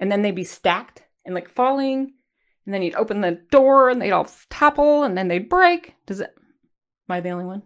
And 0.00 0.12
then 0.12 0.20
they'd 0.20 0.32
be 0.32 0.44
stacked 0.44 1.02
and 1.24 1.34
like 1.34 1.48
falling. 1.48 2.12
And 2.66 2.74
then 2.74 2.82
you'd 2.82 2.94
open 2.94 3.22
the 3.22 3.40
door 3.50 3.88
and 3.88 4.02
they'd 4.02 4.10
all 4.10 4.28
topple 4.50 5.04
and 5.04 5.16
then 5.16 5.28
they'd 5.28 5.48
break. 5.48 5.94
Does 6.04 6.20
it? 6.20 6.34
Am 7.08 7.14
I 7.14 7.20
the 7.20 7.30
only 7.30 7.46
one? 7.46 7.62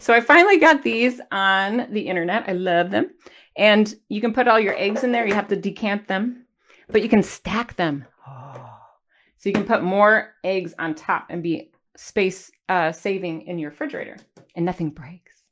So 0.00 0.12
I 0.12 0.20
finally 0.20 0.58
got 0.58 0.82
these 0.82 1.20
on 1.30 1.86
the 1.92 2.08
internet. 2.08 2.48
I 2.48 2.52
love 2.54 2.90
them. 2.90 3.10
And 3.56 3.94
you 4.08 4.20
can 4.20 4.32
put 4.32 4.48
all 4.48 4.58
your 4.58 4.76
eggs 4.76 5.04
in 5.04 5.12
there. 5.12 5.24
You 5.28 5.34
have 5.34 5.46
to 5.48 5.56
decant 5.56 6.08
them, 6.08 6.44
but 6.88 7.02
you 7.02 7.08
can 7.08 7.22
stack 7.22 7.76
them. 7.76 8.04
So 9.38 9.48
you 9.48 9.54
can 9.54 9.64
put 9.64 9.82
more 9.82 10.34
eggs 10.44 10.74
on 10.78 10.94
top 10.94 11.28
and 11.30 11.42
be 11.42 11.70
space 11.96 12.50
uh, 12.70 12.92
saving 12.92 13.42
in 13.42 13.58
your 13.58 13.70
refrigerator 13.70 14.16
and 14.54 14.64
nothing 14.64 14.90
breaks. 14.90 15.42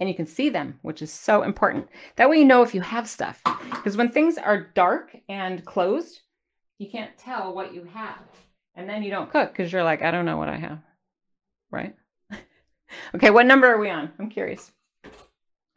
And 0.00 0.08
you 0.08 0.14
can 0.14 0.26
see 0.26 0.48
them, 0.48 0.78
which 0.80 1.02
is 1.02 1.12
so 1.12 1.42
important. 1.42 1.88
That 2.16 2.28
way 2.28 2.38
you 2.38 2.46
know 2.46 2.62
if 2.62 2.74
you 2.74 2.80
have 2.80 3.06
stuff. 3.06 3.40
Because 3.70 3.98
when 3.98 4.08
things 4.08 4.38
are 4.38 4.68
dark 4.74 5.14
and 5.28 5.64
closed, 5.64 6.22
you 6.78 6.90
can't 6.90 7.16
tell 7.18 7.54
what 7.54 7.74
you 7.74 7.84
have. 7.84 8.18
And 8.74 8.88
then 8.88 9.02
you 9.02 9.10
don't 9.10 9.30
cook 9.30 9.52
because 9.52 9.70
you're 9.70 9.84
like, 9.84 10.00
I 10.02 10.10
don't 10.10 10.24
know 10.24 10.38
what 10.38 10.48
I 10.48 10.56
have. 10.56 10.78
Right? 11.70 11.94
okay, 13.14 13.30
what 13.30 13.46
number 13.46 13.68
are 13.68 13.78
we 13.78 13.90
on? 13.90 14.10
I'm 14.18 14.30
curious. 14.30 14.72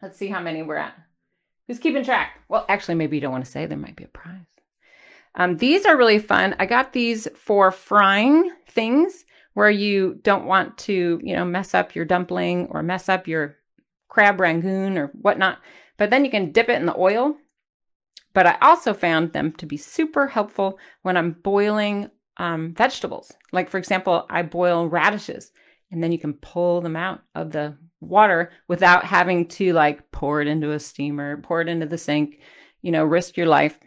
Let's 0.01 0.17
see 0.17 0.27
how 0.27 0.39
many 0.39 0.63
we're 0.63 0.77
at. 0.77 0.95
Who's 1.67 1.79
keeping 1.79 2.05
track? 2.05 2.39
Well, 2.47 2.65
actually, 2.69 2.95
maybe 2.95 3.17
you 3.17 3.21
don't 3.21 3.33
want 3.33 3.43
to 3.43 3.51
say 3.51 3.65
there 3.65 3.77
might 3.77 3.97
be 3.97 4.05
a 4.05 4.07
prize. 4.07 4.39
Um, 5.35 5.57
these 5.57 5.85
are 5.85 5.97
really 5.97 6.19
fun. 6.19 6.55
I 6.59 6.65
got 6.65 6.93
these 6.93 7.27
for 7.35 7.71
frying 7.71 8.51
things 8.69 9.25
where 9.55 9.71
you 9.71 10.19
don't 10.21 10.45
want 10.45 10.77
to, 10.77 11.19
you 11.23 11.33
know, 11.33 11.45
mess 11.45 11.73
up 11.73 11.95
your 11.95 12.05
dumpling 12.05 12.67
or 12.69 12.83
mess 12.83 13.09
up 13.09 13.27
your 13.27 13.55
crab 14.09 14.39
rangoon 14.39 14.97
or 14.97 15.07
whatnot. 15.07 15.59
But 15.97 16.09
then 16.09 16.23
you 16.23 16.29
can 16.29 16.51
dip 16.51 16.69
it 16.69 16.79
in 16.79 16.85
the 16.85 16.97
oil. 16.97 17.35
But 18.33 18.45
I 18.45 18.57
also 18.61 18.93
found 18.93 19.31
them 19.31 19.53
to 19.53 19.65
be 19.65 19.77
super 19.77 20.27
helpful 20.27 20.77
when 21.03 21.15
I'm 21.15 21.31
boiling 21.31 22.11
um, 22.35 22.73
vegetables. 22.73 23.31
Like, 23.53 23.69
for 23.69 23.77
example, 23.77 24.25
I 24.29 24.41
boil 24.43 24.89
radishes 24.89 25.51
and 25.89 26.03
then 26.03 26.11
you 26.11 26.19
can 26.19 26.33
pull 26.33 26.81
them 26.81 26.97
out 26.97 27.21
of 27.33 27.51
the 27.51 27.77
water 28.01 28.51
without 28.67 29.05
having 29.05 29.47
to 29.47 29.71
like 29.71 30.11
pour 30.11 30.41
it 30.41 30.49
into 30.49 30.73
a 30.73 30.79
steamer, 30.79 31.37
pour 31.37 31.61
it 31.61 31.69
into 31.69 31.85
the 31.85 31.97
sink, 31.97 32.39
you 32.81 32.91
know, 32.91 33.05
risk 33.05 33.37
your 33.37 33.47
life. 33.47 33.79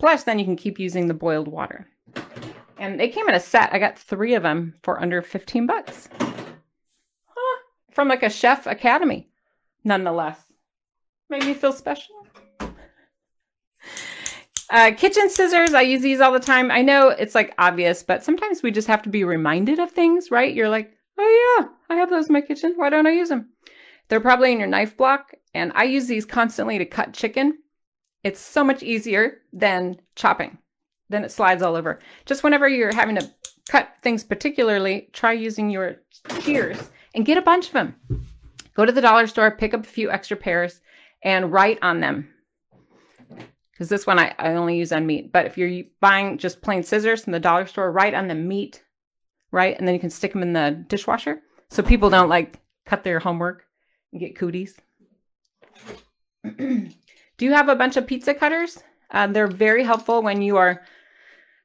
Plus, 0.00 0.24
then 0.24 0.40
you 0.40 0.44
can 0.44 0.56
keep 0.56 0.80
using 0.80 1.06
the 1.06 1.14
boiled 1.14 1.46
water. 1.46 1.86
And 2.82 2.98
they 2.98 3.08
came 3.08 3.28
in 3.28 3.34
a 3.36 3.40
set. 3.40 3.72
I 3.72 3.78
got 3.78 3.96
three 3.96 4.34
of 4.34 4.42
them 4.42 4.74
for 4.82 5.00
under 5.00 5.22
15 5.22 5.66
bucks. 5.66 6.08
Huh. 6.18 7.58
From 7.92 8.08
like 8.08 8.24
a 8.24 8.28
chef 8.28 8.66
academy, 8.66 9.30
nonetheless. 9.84 10.40
Made 11.30 11.44
me 11.44 11.54
feel 11.54 11.72
special. 11.72 12.26
Uh, 14.68 14.90
kitchen 14.96 15.30
scissors, 15.30 15.74
I 15.74 15.82
use 15.82 16.02
these 16.02 16.20
all 16.20 16.32
the 16.32 16.40
time. 16.40 16.72
I 16.72 16.82
know 16.82 17.10
it's 17.10 17.36
like 17.36 17.54
obvious, 17.56 18.02
but 18.02 18.24
sometimes 18.24 18.64
we 18.64 18.72
just 18.72 18.88
have 18.88 19.02
to 19.02 19.08
be 19.08 19.22
reminded 19.22 19.78
of 19.78 19.92
things, 19.92 20.32
right? 20.32 20.52
You're 20.52 20.68
like, 20.68 20.92
oh 21.18 21.60
yeah, 21.60 21.68
I 21.88 22.00
have 22.00 22.10
those 22.10 22.26
in 22.26 22.32
my 22.32 22.40
kitchen. 22.40 22.72
Why 22.74 22.90
don't 22.90 23.06
I 23.06 23.12
use 23.12 23.28
them? 23.28 23.50
They're 24.08 24.18
probably 24.18 24.50
in 24.50 24.58
your 24.58 24.66
knife 24.66 24.96
block, 24.96 25.34
and 25.54 25.70
I 25.76 25.84
use 25.84 26.08
these 26.08 26.26
constantly 26.26 26.78
to 26.78 26.84
cut 26.84 27.12
chicken. 27.12 27.58
It's 28.24 28.40
so 28.40 28.64
much 28.64 28.82
easier 28.82 29.42
than 29.52 30.00
chopping. 30.16 30.58
Then 31.12 31.24
it 31.24 31.30
slides 31.30 31.62
all 31.62 31.76
over. 31.76 32.00
Just 32.26 32.42
whenever 32.42 32.68
you're 32.68 32.94
having 32.94 33.16
to 33.16 33.30
cut 33.68 33.90
things 34.02 34.24
particularly, 34.24 35.08
try 35.12 35.32
using 35.32 35.70
your 35.70 35.96
shears 36.40 36.90
and 37.14 37.24
get 37.24 37.38
a 37.38 37.42
bunch 37.42 37.68
of 37.68 37.72
them. 37.74 37.94
Go 38.74 38.84
to 38.84 38.92
the 38.92 39.00
dollar 39.00 39.26
store, 39.26 39.50
pick 39.50 39.74
up 39.74 39.84
a 39.84 39.88
few 39.88 40.10
extra 40.10 40.36
pairs, 40.36 40.80
and 41.22 41.52
write 41.52 41.78
on 41.82 42.00
them 42.00 42.32
because 43.72 43.88
this 43.88 44.06
one 44.06 44.18
I, 44.18 44.34
I 44.38 44.54
only 44.54 44.76
use 44.76 44.92
on 44.92 45.06
meat. 45.06 45.32
But 45.32 45.46
if 45.46 45.58
you're 45.58 45.84
buying 46.00 46.38
just 46.38 46.62
plain 46.62 46.82
scissors 46.82 47.24
from 47.24 47.32
the 47.32 47.40
dollar 47.40 47.66
store, 47.66 47.90
write 47.90 48.14
on 48.14 48.28
the 48.28 48.34
meat, 48.34 48.82
right? 49.50 49.76
And 49.76 49.86
then 49.86 49.94
you 49.94 50.00
can 50.00 50.10
stick 50.10 50.32
them 50.32 50.42
in 50.42 50.52
the 50.52 50.84
dishwasher 50.88 51.40
so 51.68 51.82
people 51.82 52.08
don't 52.08 52.28
like 52.28 52.60
cut 52.86 53.02
their 53.02 53.18
homework 53.18 53.64
and 54.12 54.20
get 54.20 54.36
cooties. 54.36 54.76
Do 56.58 56.90
you 57.40 57.52
have 57.52 57.68
a 57.68 57.74
bunch 57.74 57.96
of 57.96 58.06
pizza 58.06 58.34
cutters? 58.34 58.78
Uh, 59.10 59.26
they're 59.26 59.48
very 59.48 59.82
helpful 59.82 60.22
when 60.22 60.42
you 60.42 60.56
are 60.56 60.82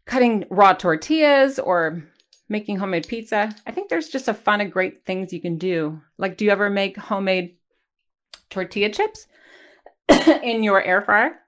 cutting 0.07 0.45
raw 0.49 0.73
tortillas 0.73 1.59
or 1.59 2.03
making 2.49 2.77
homemade 2.77 3.07
pizza. 3.07 3.53
I 3.67 3.71
think 3.71 3.89
there's 3.89 4.09
just 4.09 4.27
a 4.27 4.33
fun 4.33 4.61
of 4.61 4.71
great 4.71 5.05
things 5.05 5.31
you 5.31 5.41
can 5.41 5.57
do. 5.57 6.01
Like, 6.17 6.37
do 6.37 6.45
you 6.45 6.51
ever 6.51 6.69
make 6.69 6.97
homemade 6.97 7.57
tortilla 8.49 8.89
chips 8.89 9.27
in 10.09 10.63
your 10.63 10.81
air 10.81 11.01
fryer? 11.01 11.39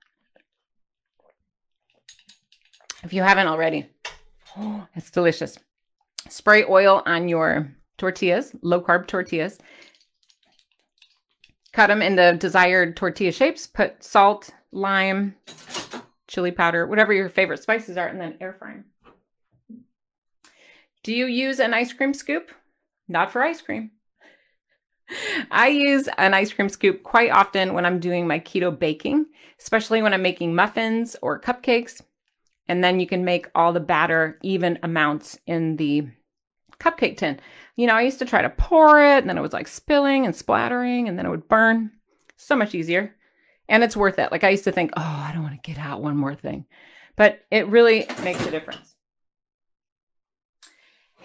if 3.03 3.13
you 3.13 3.21
haven't 3.21 3.47
already. 3.47 3.89
It's 4.95 5.11
delicious. 5.11 5.57
Spray 6.27 6.65
oil 6.65 7.01
on 7.05 7.29
your 7.29 7.71
tortillas, 7.97 8.53
low 8.61 8.81
carb 8.81 9.07
tortillas. 9.07 9.57
Cut 11.71 11.87
them 11.87 12.01
into 12.01 12.35
desired 12.37 12.97
tortilla 12.97 13.31
shapes. 13.31 13.67
Put 13.67 14.03
salt, 14.03 14.49
lime, 14.71 15.35
chili 16.29 16.51
powder, 16.51 16.87
whatever 16.87 17.11
your 17.11 17.27
favorite 17.27 17.61
spices 17.61 17.97
are, 17.97 18.07
and 18.07 18.21
then 18.21 18.37
air 18.39 18.53
fry. 18.53 18.77
Do 21.03 21.13
you 21.13 21.25
use 21.25 21.59
an 21.59 21.73
ice 21.73 21.91
cream 21.91 22.13
scoop? 22.13 22.51
Not 23.07 23.31
for 23.31 23.43
ice 23.43 23.61
cream. 23.61 23.91
I 25.51 25.69
use 25.69 26.07
an 26.17 26.33
ice 26.33 26.53
cream 26.53 26.69
scoop 26.69 27.03
quite 27.03 27.31
often 27.31 27.73
when 27.73 27.85
I'm 27.85 27.99
doing 27.99 28.27
my 28.27 28.39
keto 28.39 28.77
baking, 28.77 29.25
especially 29.59 30.01
when 30.01 30.13
I'm 30.13 30.21
making 30.21 30.53
muffins 30.53 31.15
or 31.21 31.41
cupcakes. 31.41 32.01
And 32.67 32.83
then 32.83 32.99
you 32.99 33.07
can 33.07 33.25
make 33.25 33.47
all 33.55 33.73
the 33.73 33.79
batter 33.79 34.37
even 34.43 34.77
amounts 34.83 35.39
in 35.47 35.77
the 35.77 36.07
cupcake 36.79 37.17
tin. 37.17 37.39
You 37.75 37.87
know, 37.87 37.95
I 37.95 38.03
used 38.03 38.19
to 38.19 38.25
try 38.25 38.43
to 38.43 38.49
pour 38.49 39.03
it 39.03 39.17
and 39.17 39.29
then 39.29 39.37
it 39.37 39.41
was 39.41 39.53
like 39.53 39.67
spilling 39.67 40.25
and 40.25 40.35
splattering 40.35 41.07
and 41.07 41.17
then 41.17 41.25
it 41.25 41.29
would 41.29 41.47
burn. 41.47 41.91
So 42.37 42.55
much 42.55 42.75
easier. 42.75 43.15
And 43.69 43.83
it's 43.83 43.95
worth 43.95 44.19
it. 44.19 44.31
Like 44.31 44.43
I 44.43 44.49
used 44.49 44.65
to 44.65 44.71
think, 44.71 44.91
oh, 44.97 45.01
I 45.01 45.31
don't 45.33 45.43
want 45.43 45.55
to 45.55 45.71
get 45.71 45.79
out 45.79 46.01
one 46.01 46.17
more 46.17 46.35
thing. 46.35 46.65
But 47.15 47.41
it 47.51 47.67
really 47.67 48.05
makes 48.23 48.45
a 48.45 48.51
difference. 48.51 48.95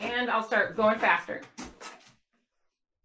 And 0.01 0.31
I'll 0.31 0.43
start 0.43 0.77
going 0.77 0.99
faster 0.99 1.41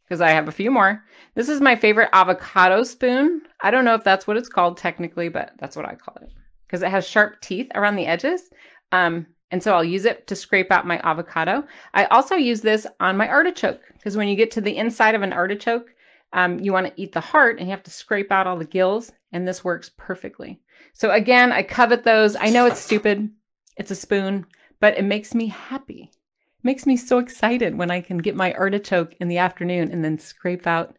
because 0.04 0.21
I 0.21 0.30
have 0.32 0.47
a 0.47 0.52
few 0.52 0.71
more. 0.71 1.04
This 1.36 1.49
is 1.49 1.62
my 1.62 1.75
favorite 1.75 2.10
avocado 2.13 2.84
spoon. 2.84 3.43
I 3.62 3.71
don't 3.71 3.86
know 3.86 3.93
if 3.93 4.04
that's 4.04 4.28
what 4.28 4.38
it's 4.38 4.49
called 4.49 4.78
technically, 4.78 5.30
but 5.30 5.52
that's 5.60 5.75
what 5.75 5.86
I 5.86 5.95
call 5.95 6.15
it 6.21 6.32
because 6.65 6.82
it 6.82 6.89
has 6.89 7.08
sharp 7.08 7.41
teeth 7.41 7.71
around 7.75 7.95
the 7.95 8.06
edges. 8.06 8.49
Um, 8.91 9.28
and 9.52 9.62
so 9.62 9.73
I'll 9.73 9.84
use 9.84 10.06
it 10.06 10.28
to 10.28 10.36
scrape 10.36 10.71
out 10.71 10.86
my 10.86 10.99
avocado. 11.04 11.63
I 11.93 12.06
also 12.06 12.36
use 12.36 12.62
this 12.62 12.86
on 12.99 13.17
my 13.17 13.28
artichoke 13.28 13.82
because 13.93 14.17
when 14.17 14.28
you 14.28 14.36
get 14.36 14.52
to 14.52 14.62
the 14.62 14.78
inside 14.78 15.15
of 15.15 15.21
an 15.21 15.34
artichoke, 15.34 15.89
um, 16.34 16.60
you 16.60 16.71
want 16.71 16.88
to 16.88 17.02
eat 17.02 17.12
the 17.12 17.19
heart 17.19 17.58
and 17.58 17.67
you 17.67 17.71
have 17.71 17.84
to 17.84 17.91
scrape 17.91 18.32
out 18.32 18.45
all 18.45 18.58
the 18.58 18.65
gills. 18.65 19.12
And 19.32 19.48
this 19.48 19.63
works 19.63 19.92
perfectly. 19.98 20.60
So 20.94 21.12
again, 21.12 21.52
I 21.52 21.63
covet 21.63 22.04
those. 22.04 22.36
I 22.36 22.50
know 22.50 22.65
it's 22.65 22.80
stupid. 22.80 23.30
It's 23.78 23.92
a 23.92 23.96
spoon, 23.96 24.46
but 24.80 24.98
it 24.98 25.04
makes 25.04 25.36
me 25.36 25.48
happy. 25.48 26.12
It 26.12 26.63
makes 26.63 26.86
me 26.86 26.98
so 26.98 27.20
excited 27.20 27.78
when 27.78 27.92
I 27.92 28.02
can 28.02 28.18
get 28.18 28.36
my 28.36 28.54
artichoke 28.54 29.13
in 29.20 29.28
the 29.28 29.38
afternoon 29.38 29.92
and 29.92 30.04
then 30.04 30.18
scrape 30.18 30.68
out 30.68 30.96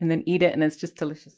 and 0.00 0.10
then 0.10 0.22
eat 0.26 0.42
it. 0.42 0.52
And 0.52 0.64
it's 0.64 0.76
just 0.76 0.96
delicious. 0.96 1.34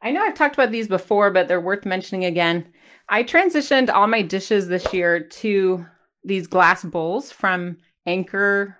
I 0.00 0.12
know 0.12 0.22
I've 0.22 0.34
talked 0.34 0.54
about 0.54 0.70
these 0.70 0.88
before, 0.88 1.30
but 1.30 1.48
they're 1.48 1.60
worth 1.60 1.84
mentioning 1.84 2.24
again. 2.24 2.72
I 3.08 3.24
transitioned 3.24 3.90
all 3.92 4.06
my 4.06 4.22
dishes 4.22 4.68
this 4.68 4.92
year 4.92 5.20
to 5.20 5.84
these 6.24 6.46
glass 6.46 6.84
bowls 6.84 7.32
from 7.32 7.78
Anchor, 8.06 8.76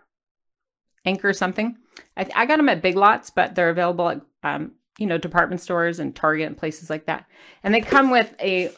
Anchor 1.04 1.32
something. 1.32 1.76
I, 2.16 2.28
I 2.34 2.46
got 2.46 2.58
them 2.58 2.68
at 2.68 2.82
Big 2.82 2.96
Lots, 2.96 3.30
but 3.30 3.54
they're 3.54 3.70
available 3.70 4.08
at 4.08 4.20
um, 4.42 4.72
you 4.98 5.06
know 5.06 5.16
department 5.16 5.60
stores 5.60 5.98
and 6.00 6.14
Target 6.14 6.48
and 6.48 6.56
places 6.56 6.90
like 6.90 7.06
that. 7.06 7.26
And 7.62 7.72
they 7.72 7.80
come 7.80 8.10
with 8.10 8.34
a 8.40 8.70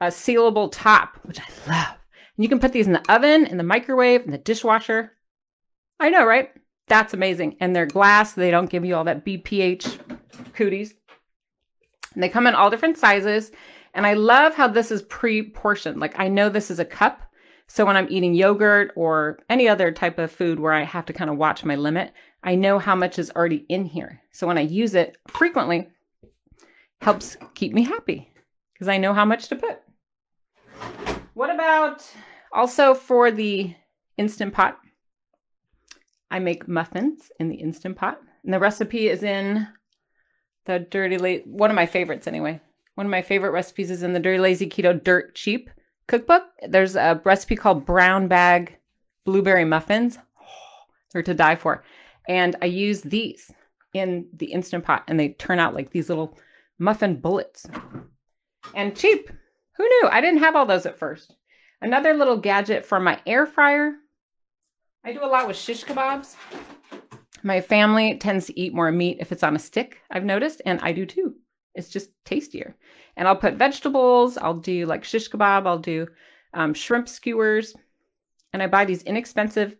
a 0.00 0.06
sealable 0.06 0.70
top, 0.72 1.18
which 1.24 1.40
I 1.40 1.44
love. 1.68 1.96
And 2.36 2.44
you 2.44 2.48
can 2.48 2.60
put 2.60 2.72
these 2.72 2.86
in 2.86 2.92
the 2.92 3.12
oven, 3.12 3.46
in 3.46 3.56
the 3.56 3.64
microwave, 3.64 4.24
in 4.24 4.30
the 4.30 4.38
dishwasher. 4.38 5.12
I 6.00 6.08
know, 6.08 6.24
right? 6.24 6.50
That's 6.86 7.14
amazing. 7.14 7.56
And 7.60 7.74
they're 7.74 7.86
glass. 7.86 8.32
They 8.32 8.50
don't 8.50 8.70
give 8.70 8.84
you 8.84 8.94
all 8.94 9.04
that 9.04 9.24
BPA 9.24 9.98
cooties. 10.54 10.94
And 12.14 12.22
they 12.22 12.28
come 12.28 12.46
in 12.46 12.54
all 12.54 12.70
different 12.70 12.96
sizes. 12.96 13.50
And 13.94 14.06
I 14.06 14.14
love 14.14 14.54
how 14.54 14.68
this 14.68 14.90
is 14.90 15.02
pre-portioned. 15.02 15.98
Like 15.98 16.18
I 16.18 16.28
know 16.28 16.48
this 16.48 16.70
is 16.70 16.78
a 16.78 16.84
cup. 16.84 17.22
So 17.66 17.84
when 17.84 17.96
I'm 17.96 18.06
eating 18.08 18.34
yogurt 18.34 18.92
or 18.96 19.40
any 19.50 19.68
other 19.68 19.92
type 19.92 20.18
of 20.18 20.32
food 20.32 20.58
where 20.58 20.72
I 20.72 20.84
have 20.84 21.04
to 21.06 21.12
kind 21.12 21.28
of 21.28 21.36
watch 21.36 21.64
my 21.64 21.76
limit, 21.76 22.12
I 22.42 22.54
know 22.54 22.78
how 22.78 22.94
much 22.94 23.18
is 23.18 23.30
already 23.30 23.66
in 23.68 23.84
here. 23.84 24.20
So 24.32 24.46
when 24.46 24.58
I 24.58 24.62
use 24.62 24.94
it 24.94 25.16
frequently, 25.28 25.88
helps 27.00 27.36
keep 27.54 27.72
me 27.72 27.84
happy 27.84 28.32
because 28.72 28.88
I 28.88 28.98
know 28.98 29.12
how 29.12 29.24
much 29.24 29.48
to 29.48 29.56
put. 29.56 29.80
What 31.34 31.50
about 31.54 32.04
also 32.52 32.94
for 32.94 33.30
the 33.30 33.74
Instant 34.16 34.54
Pot? 34.54 34.78
I 36.30 36.38
make 36.38 36.68
muffins 36.68 37.30
in 37.38 37.48
the 37.48 37.56
Instant 37.56 37.96
Pot. 37.96 38.20
And 38.44 38.52
the 38.52 38.58
recipe 38.58 39.08
is 39.08 39.22
in 39.22 39.66
the 40.64 40.78
Dirty 40.78 41.18
Lazy, 41.18 41.44
one 41.46 41.70
of 41.70 41.76
my 41.76 41.86
favorites 41.86 42.26
anyway. 42.26 42.60
One 42.94 43.06
of 43.06 43.10
my 43.10 43.22
favorite 43.22 43.52
recipes 43.52 43.90
is 43.90 44.02
in 44.02 44.12
the 44.12 44.20
Dirty 44.20 44.38
Lazy 44.38 44.68
Keto 44.68 45.02
Dirt 45.02 45.34
Cheap 45.34 45.70
cookbook. 46.08 46.44
There's 46.68 46.96
a 46.96 47.20
recipe 47.24 47.56
called 47.56 47.86
brown 47.86 48.28
bag 48.28 48.76
blueberry 49.24 49.64
muffins. 49.64 50.18
Oh, 50.40 50.44
they're 51.12 51.22
to 51.22 51.34
die 51.34 51.56
for. 51.56 51.84
And 52.28 52.54
I 52.62 52.66
use 52.66 53.00
these 53.00 53.50
in 53.94 54.28
the 54.34 54.52
Instant 54.52 54.84
Pot 54.84 55.04
and 55.08 55.18
they 55.18 55.30
turn 55.30 55.58
out 55.58 55.74
like 55.74 55.90
these 55.90 56.08
little 56.08 56.38
muffin 56.78 57.16
bullets. 57.16 57.66
And 58.74 58.96
cheap. 58.96 59.30
Who 59.76 59.82
knew? 59.82 60.08
I 60.10 60.20
didn't 60.20 60.40
have 60.40 60.54
all 60.54 60.66
those 60.66 60.86
at 60.86 60.98
first. 60.98 61.34
Another 61.80 62.14
little 62.14 62.36
gadget 62.36 62.84
for 62.84 63.00
my 63.00 63.20
air 63.26 63.46
fryer 63.46 63.94
I 65.04 65.12
do 65.12 65.24
a 65.24 65.26
lot 65.26 65.46
with 65.46 65.56
shish 65.56 65.84
kebabs. 65.84 66.34
My 67.42 67.60
family 67.60 68.18
tends 68.18 68.46
to 68.46 68.60
eat 68.60 68.74
more 68.74 68.90
meat 68.90 69.18
if 69.20 69.32
it's 69.32 69.42
on 69.42 69.56
a 69.56 69.58
stick, 69.58 69.98
I've 70.10 70.24
noticed, 70.24 70.60
and 70.66 70.80
I 70.82 70.92
do 70.92 71.06
too. 71.06 71.36
It's 71.74 71.88
just 71.88 72.10
tastier. 72.24 72.76
And 73.16 73.26
I'll 73.26 73.36
put 73.36 73.54
vegetables, 73.54 74.36
I'll 74.36 74.58
do 74.58 74.86
like 74.86 75.04
shish 75.04 75.30
kebab, 75.30 75.66
I'll 75.66 75.78
do 75.78 76.08
um, 76.52 76.74
shrimp 76.74 77.08
skewers, 77.08 77.74
and 78.52 78.62
I 78.62 78.66
buy 78.66 78.84
these 78.84 79.02
inexpensive 79.04 79.76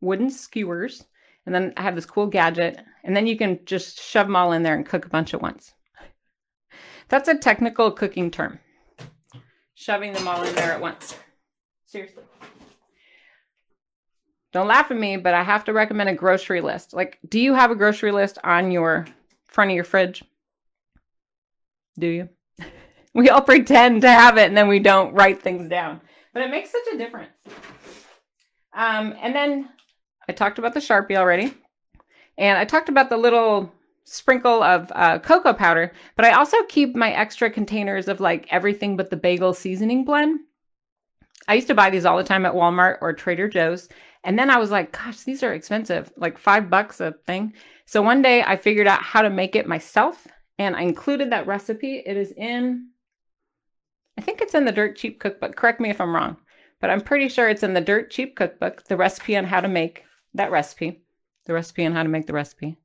wooden 0.00 0.30
skewers. 0.30 1.04
And 1.46 1.54
then 1.54 1.72
I 1.76 1.82
have 1.82 1.94
this 1.94 2.06
cool 2.06 2.26
gadget, 2.26 2.80
and 3.04 3.16
then 3.16 3.26
you 3.26 3.36
can 3.36 3.60
just 3.64 4.00
shove 4.02 4.26
them 4.26 4.36
all 4.36 4.52
in 4.52 4.62
there 4.62 4.74
and 4.74 4.84
cook 4.84 5.06
a 5.06 5.08
bunch 5.08 5.32
at 5.32 5.40
once. 5.40 5.72
That's 7.08 7.28
a 7.28 7.38
technical 7.38 7.92
cooking 7.92 8.30
term. 8.30 8.58
Shoving 9.74 10.12
them 10.12 10.26
all 10.26 10.42
in 10.42 10.54
there 10.56 10.72
at 10.72 10.80
once. 10.80 11.16
Seriously. 11.86 12.24
Don't 14.52 14.68
laugh 14.68 14.90
at 14.90 14.96
me, 14.96 15.16
but 15.16 15.34
I 15.34 15.42
have 15.42 15.64
to 15.64 15.72
recommend 15.72 16.08
a 16.08 16.14
grocery 16.14 16.60
list. 16.60 16.94
Like, 16.94 17.18
do 17.28 17.38
you 17.38 17.54
have 17.54 17.70
a 17.70 17.76
grocery 17.76 18.10
list 18.10 18.38
on 18.42 18.70
your 18.70 19.06
front 19.46 19.70
of 19.70 19.74
your 19.74 19.84
fridge? 19.84 20.24
Do 21.98 22.06
you? 22.06 22.28
we 23.14 23.28
all 23.28 23.42
pretend 23.42 24.02
to 24.02 24.10
have 24.10 24.38
it 24.38 24.48
and 24.48 24.56
then 24.56 24.68
we 24.68 24.78
don't 24.78 25.14
write 25.14 25.42
things 25.42 25.68
down. 25.68 26.00
But 26.32 26.42
it 26.42 26.50
makes 26.50 26.70
such 26.70 26.94
a 26.94 26.96
difference. 26.98 27.36
Um, 28.72 29.14
and 29.20 29.34
then 29.34 29.68
I 30.28 30.32
talked 30.32 30.58
about 30.58 30.74
the 30.74 30.80
Sharpie 30.80 31.16
already. 31.16 31.54
And 32.38 32.58
I 32.58 32.64
talked 32.64 32.88
about 32.88 33.08
the 33.08 33.16
little 33.16 33.72
sprinkle 34.04 34.62
of 34.62 34.92
uh, 34.94 35.18
cocoa 35.18 35.52
powder, 35.52 35.92
but 36.14 36.24
I 36.24 36.32
also 36.32 36.56
keep 36.68 36.94
my 36.94 37.10
extra 37.12 37.50
containers 37.50 38.08
of 38.08 38.20
like 38.20 38.46
everything 38.50 38.96
but 38.96 39.10
the 39.10 39.16
bagel 39.16 39.52
seasoning 39.52 40.04
blend. 40.04 40.40
I 41.48 41.54
used 41.54 41.68
to 41.68 41.74
buy 41.74 41.90
these 41.90 42.04
all 42.04 42.16
the 42.16 42.24
time 42.24 42.46
at 42.46 42.54
Walmart 42.54 42.98
or 43.00 43.12
Trader 43.12 43.48
Joe's. 43.48 43.88
And 44.24 44.38
then 44.38 44.50
I 44.50 44.58
was 44.58 44.70
like, 44.70 44.92
gosh, 44.92 45.22
these 45.22 45.42
are 45.42 45.54
expensive, 45.54 46.12
like 46.16 46.38
five 46.38 46.68
bucks 46.68 47.00
a 47.00 47.12
thing. 47.26 47.54
So 47.84 48.02
one 48.02 48.22
day 48.22 48.42
I 48.42 48.56
figured 48.56 48.88
out 48.88 49.02
how 49.02 49.22
to 49.22 49.30
make 49.30 49.54
it 49.54 49.68
myself 49.68 50.26
and 50.58 50.74
I 50.74 50.82
included 50.82 51.30
that 51.30 51.46
recipe. 51.46 52.02
It 52.04 52.16
is 52.16 52.32
in, 52.32 52.88
I 54.18 54.22
think 54.22 54.40
it's 54.40 54.54
in 54.54 54.64
the 54.64 54.72
Dirt 54.72 54.96
Cheap 54.96 55.20
Cookbook. 55.20 55.54
Correct 55.54 55.80
me 55.80 55.90
if 55.90 56.00
I'm 56.00 56.14
wrong, 56.14 56.36
but 56.80 56.90
I'm 56.90 57.00
pretty 57.00 57.28
sure 57.28 57.48
it's 57.48 57.62
in 57.62 57.74
the 57.74 57.80
Dirt 57.80 58.10
Cheap 58.10 58.36
Cookbook, 58.36 58.84
the 58.84 58.96
recipe 58.96 59.36
on 59.36 59.44
how 59.44 59.60
to 59.60 59.68
make 59.68 60.05
that 60.36 60.50
recipe, 60.50 61.02
the 61.46 61.54
recipe 61.54 61.84
on 61.86 61.92
how 61.92 62.02
to 62.02 62.08
make 62.08 62.26
the 62.26 62.32
recipe. 62.32 62.76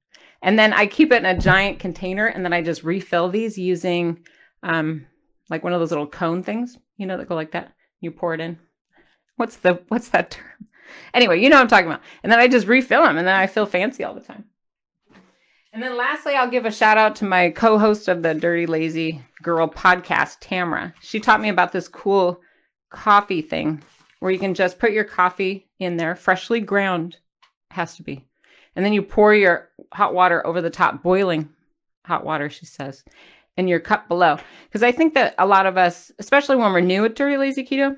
And 0.41 0.57
then 0.57 0.73
I 0.73 0.87
keep 0.87 1.11
it 1.11 1.23
in 1.23 1.25
a 1.25 1.39
giant 1.39 1.79
container 1.79 2.27
and 2.27 2.43
then 2.43 2.53
I 2.53 2.61
just 2.61 2.83
refill 2.83 3.29
these 3.29 3.57
using 3.57 4.25
um, 4.63 5.05
like 5.49 5.63
one 5.63 5.73
of 5.73 5.79
those 5.79 5.91
little 5.91 6.07
cone 6.07 6.41
things, 6.43 6.77
you 6.97 7.05
know, 7.05 7.17
that 7.17 7.29
go 7.29 7.35
like 7.35 7.51
that. 7.51 7.73
You 7.99 8.11
pour 8.11 8.33
it 8.33 8.39
in. 8.39 8.57
What's 9.35 9.57
the, 9.57 9.81
what's 9.89 10.09
that 10.09 10.31
term? 10.31 10.67
Anyway, 11.13 11.39
you 11.39 11.49
know 11.49 11.57
what 11.57 11.63
I'm 11.63 11.67
talking 11.67 11.87
about. 11.87 12.01
And 12.23 12.31
then 12.31 12.39
I 12.39 12.47
just 12.47 12.67
refill 12.67 13.03
them 13.03 13.17
and 13.17 13.27
then 13.27 13.35
I 13.35 13.47
feel 13.47 13.65
fancy 13.65 14.03
all 14.03 14.15
the 14.15 14.21
time. 14.21 14.45
And 15.73 15.81
then 15.81 15.95
lastly, 15.95 16.35
I'll 16.35 16.49
give 16.49 16.65
a 16.65 16.71
shout 16.71 16.97
out 16.97 17.15
to 17.17 17.25
my 17.25 17.49
co 17.51 17.77
host 17.77 18.09
of 18.09 18.23
the 18.23 18.33
Dirty 18.33 18.65
Lazy 18.65 19.21
Girl 19.41 19.69
podcast, 19.69 20.41
Tamra. 20.41 20.93
She 21.01 21.19
taught 21.19 21.39
me 21.39 21.47
about 21.47 21.71
this 21.71 21.87
cool 21.87 22.41
coffee 22.89 23.41
thing 23.41 23.81
where 24.19 24.31
you 24.31 24.39
can 24.39 24.53
just 24.53 24.79
put 24.79 24.91
your 24.91 25.05
coffee 25.05 25.69
in 25.79 25.95
there, 25.95 26.13
freshly 26.15 26.59
ground, 26.59 27.17
has 27.71 27.95
to 27.95 28.03
be. 28.03 28.25
And 28.75 28.85
then 28.85 28.93
you 28.93 29.01
pour 29.01 29.33
your 29.33 29.69
hot 29.93 30.13
water 30.13 30.45
over 30.45 30.61
the 30.61 30.69
top, 30.69 31.03
boiling 31.03 31.49
hot 32.05 32.25
water, 32.25 32.49
she 32.49 32.65
says, 32.65 33.03
in 33.57 33.67
your 33.67 33.79
cup 33.79 34.07
below. 34.07 34.37
Because 34.65 34.83
I 34.83 34.91
think 34.91 35.13
that 35.13 35.35
a 35.37 35.45
lot 35.45 35.65
of 35.65 35.77
us, 35.77 36.11
especially 36.19 36.55
when 36.55 36.71
we're 36.71 36.81
new 36.81 37.05
at 37.05 37.15
Dirty 37.15 37.37
Lazy 37.37 37.65
Keto, 37.65 37.97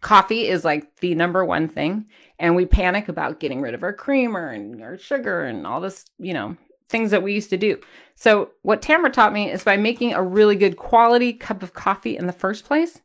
coffee 0.00 0.48
is 0.48 0.64
like 0.64 0.96
the 0.96 1.14
number 1.14 1.44
one 1.44 1.68
thing. 1.68 2.06
And 2.38 2.54
we 2.54 2.66
panic 2.66 3.08
about 3.08 3.40
getting 3.40 3.60
rid 3.60 3.74
of 3.74 3.82
our 3.82 3.92
creamer 3.92 4.48
and 4.50 4.82
our 4.82 4.98
sugar 4.98 5.42
and 5.44 5.66
all 5.66 5.80
this, 5.80 6.04
you 6.18 6.32
know, 6.32 6.56
things 6.88 7.10
that 7.10 7.22
we 7.22 7.34
used 7.34 7.50
to 7.50 7.56
do. 7.56 7.80
So 8.14 8.50
what 8.62 8.82
Tamara 8.82 9.10
taught 9.10 9.32
me 9.32 9.50
is 9.50 9.64
by 9.64 9.76
making 9.76 10.14
a 10.14 10.22
really 10.22 10.56
good 10.56 10.76
quality 10.76 11.32
cup 11.32 11.62
of 11.62 11.74
coffee 11.74 12.16
in 12.16 12.26
the 12.26 12.32
first 12.32 12.64
place, 12.64 13.00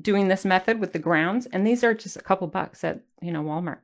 doing 0.00 0.28
this 0.28 0.44
method 0.44 0.80
with 0.80 0.92
the 0.92 0.98
grounds, 0.98 1.46
and 1.46 1.66
these 1.66 1.84
are 1.84 1.94
just 1.94 2.16
a 2.16 2.22
couple 2.22 2.46
bucks 2.46 2.84
at, 2.84 3.00
you 3.20 3.32
know, 3.32 3.42
Walmart. 3.42 3.78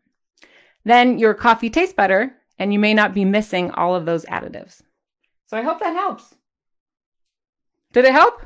Then 0.84 1.18
your 1.18 1.34
coffee 1.34 1.70
tastes 1.70 1.94
better 1.94 2.34
and 2.58 2.72
you 2.72 2.78
may 2.78 2.94
not 2.94 3.14
be 3.14 3.24
missing 3.24 3.70
all 3.72 3.94
of 3.94 4.06
those 4.06 4.24
additives. 4.26 4.82
So 5.46 5.56
I 5.56 5.62
hope 5.62 5.80
that 5.80 5.94
helps. 5.94 6.34
Did 7.92 8.04
it 8.04 8.12
help? 8.12 8.42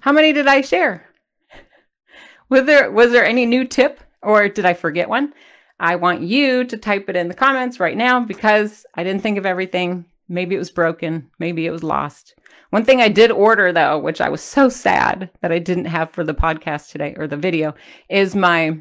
How 0.00 0.12
many 0.12 0.32
did 0.32 0.46
I 0.46 0.60
share? 0.60 1.06
Was 2.48 2.64
there 2.64 2.90
was 2.90 3.10
there 3.10 3.24
any 3.24 3.46
new 3.46 3.64
tip 3.64 4.00
or 4.22 4.48
did 4.48 4.64
I 4.64 4.74
forget 4.74 5.08
one? 5.08 5.32
I 5.80 5.96
want 5.96 6.22
you 6.22 6.64
to 6.64 6.76
type 6.76 7.08
it 7.08 7.16
in 7.16 7.28
the 7.28 7.34
comments 7.34 7.80
right 7.80 7.96
now 7.96 8.20
because 8.20 8.86
I 8.94 9.04
didn't 9.04 9.22
think 9.22 9.36
of 9.36 9.44
everything 9.44 10.06
Maybe 10.28 10.54
it 10.54 10.58
was 10.58 10.70
broken. 10.70 11.30
Maybe 11.38 11.66
it 11.66 11.70
was 11.70 11.82
lost. 11.82 12.34
One 12.70 12.84
thing 12.84 13.00
I 13.00 13.08
did 13.08 13.30
order 13.30 13.72
though, 13.72 13.98
which 13.98 14.20
I 14.20 14.28
was 14.28 14.42
so 14.42 14.68
sad 14.68 15.30
that 15.40 15.52
I 15.52 15.58
didn't 15.58 15.84
have 15.86 16.10
for 16.10 16.24
the 16.24 16.34
podcast 16.34 16.90
today 16.90 17.14
or 17.16 17.26
the 17.26 17.36
video, 17.36 17.74
is 18.08 18.34
my 18.34 18.78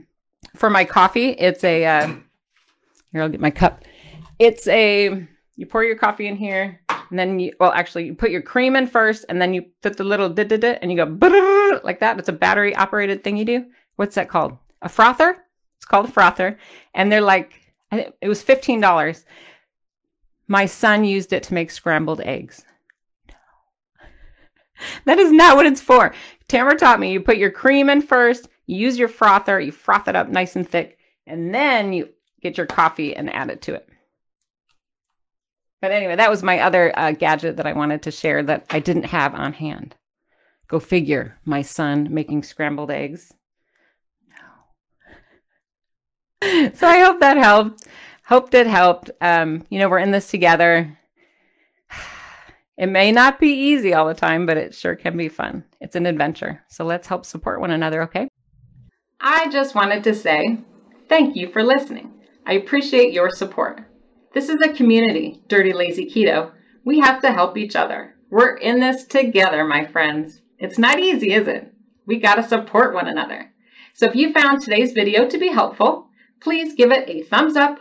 for 0.56 0.70
my 0.70 0.86
coffee. 0.86 1.30
It's 1.30 1.64
a 1.64 1.86
uh, 1.86 2.14
here. 3.16 3.24
I'll 3.24 3.30
get 3.30 3.42
my 3.42 3.52
cup. 3.52 3.84
It's 4.40 4.68
a 4.68 5.28
you 5.56 5.66
pour 5.66 5.84
your 5.84 5.96
coffee 5.96 6.28
in 6.28 6.36
here, 6.36 6.82
and 6.90 7.18
then 7.18 7.40
you 7.40 7.54
well 7.60 7.72
actually 7.72 8.06
you 8.06 8.14
put 8.14 8.32
your 8.32 8.42
cream 8.42 8.76
in 8.76 8.88
first, 8.88 9.26
and 9.30 9.42
then 9.42 9.54
you 9.54 9.66
put 9.82 9.98
the 9.98 10.04
little 10.04 10.30
da 10.30 10.44
da 10.44 10.58
da, 10.58 10.78
and 10.82 10.92
you 10.92 10.98
go 10.98 11.80
like 11.84 12.00
that. 12.00 12.20
It's 12.20 12.30
a 12.30 12.34
battery 12.34 12.76
operated 12.76 13.24
thing 13.24 13.38
you 13.38 13.46
do. 13.46 13.66
What's 13.96 14.16
that 14.16 14.30
called? 14.30 14.58
A 14.82 14.90
frother. 14.90 15.38
It's 15.78 15.86
called 15.86 16.08
a 16.08 16.12
frother, 16.12 16.58
and 16.94 17.12
they're 17.12 17.22
like 17.22 17.54
it 17.92 18.28
was 18.28 18.42
fifteen 18.42 18.82
dollars 18.82 19.26
my 20.48 20.66
son 20.66 21.04
used 21.04 21.34
it 21.34 21.44
to 21.44 21.54
make 21.54 21.72
scrambled 21.72 22.22
eggs. 22.22 22.64
No. 23.30 23.36
That 25.06 25.20
is 25.20 25.32
not 25.32 25.56
what 25.56 25.66
it's 25.66 25.82
for. 25.82 26.14
Tamara 26.48 26.78
taught 26.78 27.00
me 27.00 27.12
you 27.12 27.22
put 27.22 27.38
your 27.38 27.52
cream 27.52 27.90
in 27.90 28.02
first, 28.02 28.48
you 28.68 28.78
use 28.78 29.00
your 29.00 29.08
frother, 29.08 29.60
you 29.60 29.72
froth 29.72 30.08
it 30.08 30.16
up 30.16 30.30
nice 30.30 30.56
and 30.56 30.68
thick, 30.68 30.98
and 31.26 31.54
then 31.54 31.94
you 31.94 32.10
get 32.46 32.58
your 32.58 32.68
coffee 32.68 33.16
and 33.16 33.34
add 33.34 33.50
it 33.50 33.62
to 33.64 33.74
it. 33.74 33.90
But 35.82 35.92
anyway, 35.92 36.16
that 36.16 36.30
was 36.30 36.44
my 36.44 36.60
other 36.60 36.98
uh, 36.98 37.12
gadget 37.12 37.58
that 37.58 37.68
I 37.68 37.74
wanted 37.74 38.04
to 38.04 38.12
share 38.12 38.44
that 38.44 38.66
I 38.70 38.80
didn't 38.80 39.06
have 39.06 39.34
on 39.34 39.54
hand. 39.54 39.96
Go 40.68 40.80
figure, 40.80 41.38
my 41.46 41.62
son 41.62 42.08
making 42.12 42.44
scrambled 42.44 42.92
eggs. 42.92 43.34
So 46.76 46.88
I 46.88 47.00
hope 47.00 47.22
that 47.22 47.38
helped 47.38 47.88
hoped 48.26 48.54
it 48.54 48.68
helped. 48.68 49.10
Um, 49.22 49.66
you 49.70 49.80
know, 49.80 49.90
we're 49.90 50.00
in 50.00 50.12
this 50.12 50.30
together. 50.30 50.98
It 52.78 52.88
may 52.88 53.14
not 53.14 53.40
be 53.40 53.48
easy 53.48 53.94
all 53.94 54.06
the 54.06 54.14
time, 54.14 54.46
but 54.46 54.58
it 54.58 54.76
sure 54.76 54.98
can 54.98 55.16
be 55.16 55.30
fun. 55.30 55.64
It's 55.80 55.96
an 55.96 56.06
adventure. 56.06 56.62
So 56.68 56.84
let's 56.84 57.08
help 57.08 57.26
support 57.26 57.62
one 57.62 57.72
another, 57.72 58.04
okay? 58.04 58.28
I 59.22 59.48
just 59.50 59.76
wanted 59.76 60.04
to 60.04 60.14
say 60.14 60.58
thank 61.08 61.38
you 61.38 61.50
for 61.54 61.64
listening. 61.64 62.12
I 62.46 62.54
appreciate 62.54 63.14
your 63.14 63.30
support. 63.30 63.82
This 64.34 64.50
is 64.50 64.62
a 64.62 64.74
community, 64.74 65.42
Dirty 65.48 65.74
Lazy 65.74 66.06
Keto. 66.06 66.52
We 66.84 67.00
have 67.00 67.22
to 67.22 67.32
help 67.32 67.58
each 67.58 67.76
other. 67.76 68.16
We're 68.30 68.56
in 68.58 68.80
this 68.80 69.06
together, 69.06 69.66
my 69.66 69.86
friends. 69.86 70.42
It's 70.58 70.78
not 70.78 71.00
easy, 71.00 71.34
is 71.34 71.48
it? 71.48 71.74
We 72.06 72.20
got 72.20 72.36
to 72.36 72.44
support 72.44 72.94
one 72.94 73.08
another. 73.08 73.52
So 73.94 74.08
if 74.08 74.16
you 74.16 74.34
found 74.34 74.62
today's 74.62 74.92
video 74.92 75.28
to 75.28 75.38
be 75.38 75.50
helpful, 75.50 76.10
please 76.42 76.76
give 76.76 76.92
it 76.92 77.10
a 77.10 77.24
thumbs 77.24 77.56
up 77.56 77.80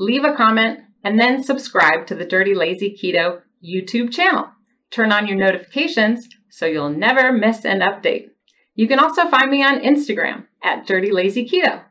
leave 0.00 0.24
a 0.24 0.34
comment, 0.34 0.80
and 1.04 1.20
then 1.20 1.42
subscribe 1.42 2.06
to 2.06 2.14
the 2.14 2.24
Dirty 2.24 2.54
Lazy 2.54 2.96
Keto 3.00 3.42
YouTube 3.62 4.12
channel. 4.12 4.46
Turn 4.90 5.12
on 5.12 5.26
your 5.26 5.36
notifications 5.36 6.28
so 6.48 6.66
you'll 6.66 6.90
never 6.90 7.32
miss 7.32 7.64
an 7.64 7.80
update. 7.80 8.30
You 8.74 8.88
can 8.88 8.98
also 8.98 9.28
find 9.28 9.50
me 9.50 9.62
on 9.62 9.80
Instagram 9.80 10.46
at 10.62 10.86
Dirty 10.86 11.12
Lazy 11.12 11.46
Keto. 11.46 11.82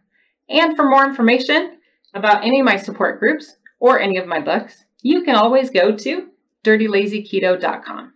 And 0.50 0.76
for 0.76 0.90
more 0.90 1.06
information 1.06 1.78
about 2.14 2.44
any 2.44 2.60
of 2.60 2.66
my 2.66 2.78
support 2.78 3.20
groups 3.20 3.56
or 3.80 4.00
any 4.00 4.18
of 4.18 4.28
my 4.28 4.40
books, 4.40 4.84
you 5.02 5.24
can 5.24 5.36
always 5.36 5.70
go 5.70 5.96
to 5.96 6.28
dirtylazyketo.com 6.64 8.14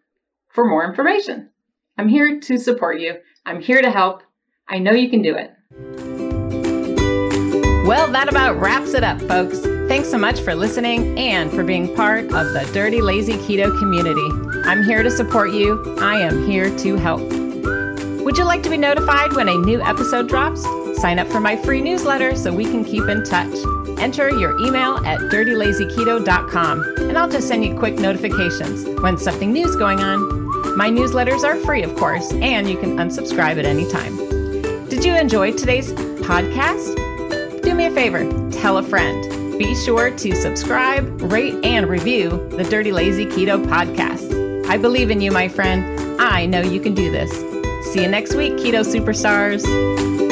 for 0.50 0.66
more 0.66 0.86
information. 0.86 1.50
I'm 1.98 2.10
here 2.10 2.40
to 2.40 2.58
support 2.58 3.00
you. 3.00 3.16
I'm 3.46 3.62
here 3.62 3.82
to 3.82 3.92
help. 3.92 4.24
I 4.68 4.80
know 4.80 4.92
you 4.92 5.10
can 5.10 5.22
do 5.22 5.36
it. 5.36 5.52
Well, 7.86 8.10
that 8.12 8.30
about 8.30 8.60
wraps 8.60 8.94
it 8.94 9.04
up, 9.04 9.20
folks. 9.22 9.60
Thanks 9.88 10.10
so 10.10 10.18
much 10.18 10.40
for 10.40 10.56
listening 10.56 11.20
and 11.20 11.52
for 11.52 11.64
being 11.64 11.94
part 11.96 12.26
of 12.26 12.54
the 12.54 12.70
Dirty 12.74 13.02
Lazy 13.02 13.34
Keto 13.34 13.78
community. 13.78 14.28
I'm 14.66 14.84
here 14.84 15.04
to 15.04 15.12
support 15.12 15.52
you. 15.52 15.98
I 16.00 16.22
am 16.22 16.48
here 16.48 16.76
to 16.78 16.96
help. 16.96 17.22
Would 18.24 18.38
you 18.38 18.46
like 18.46 18.64
to 18.64 18.70
be 18.70 18.78
notified 18.78 19.34
when 19.34 19.50
a 19.50 19.58
new 19.58 19.82
episode 19.82 20.30
drops? 20.30 20.66
Sign 21.04 21.20
up 21.20 21.28
for 21.28 21.42
my 21.42 21.58
free 21.58 21.82
newsletter 21.82 22.34
so 22.34 22.54
we 22.54 22.64
can 22.64 22.86
keep 22.86 23.10
in 23.10 23.26
touch. 23.26 23.54
Enter 24.00 24.30
your 24.30 24.58
email 24.66 25.06
at 25.06 25.20
dirtylazyketo.com 25.20 26.96
and 26.98 27.18
I'll 27.18 27.28
just 27.28 27.50
send 27.50 27.66
you 27.66 27.78
quick 27.78 27.96
notifications 27.96 28.86
when 29.02 29.18
something 29.18 29.52
new 29.52 29.68
is 29.68 29.76
going 29.76 30.00
on. 30.00 30.78
My 30.78 30.90
newsletters 30.90 31.44
are 31.44 31.58
free, 31.58 31.84
of 31.84 31.94
course, 31.98 32.32
and 32.32 32.70
you 32.70 32.78
can 32.78 32.96
unsubscribe 32.96 33.60
at 33.60 33.66
any 33.66 33.86
time. 33.92 34.16
Did 34.88 35.04
you 35.04 35.14
enjoy 35.14 35.52
today's 35.52 35.92
podcast? 35.92 36.96
Do 37.64 37.74
me 37.74 37.88
a 37.88 37.92
favor, 37.92 38.24
tell 38.50 38.78
a 38.78 38.84
friend. 38.84 39.60
Be 39.60 39.76
sure 39.76 40.10
to 40.10 40.36
subscribe, 40.38 41.22
rate, 41.22 41.66
and 41.66 41.90
review 41.90 42.30
the 42.52 42.64
Dirty 42.64 42.94
Lazy 42.94 43.26
Keto 43.26 43.62
podcast. 43.66 44.70
I 44.70 44.78
believe 44.78 45.12
in 45.12 45.20
you, 45.20 45.34
my 45.34 45.50
friend. 45.50 46.22
I 46.22 46.46
know 46.46 46.62
you 46.62 46.80
can 46.80 46.94
do 46.94 47.12
this. 47.12 47.30
See 47.92 48.04
you 48.04 48.08
next 48.08 48.36
week, 48.36 48.54
Keto 48.54 48.86
Superstars. 48.86 50.23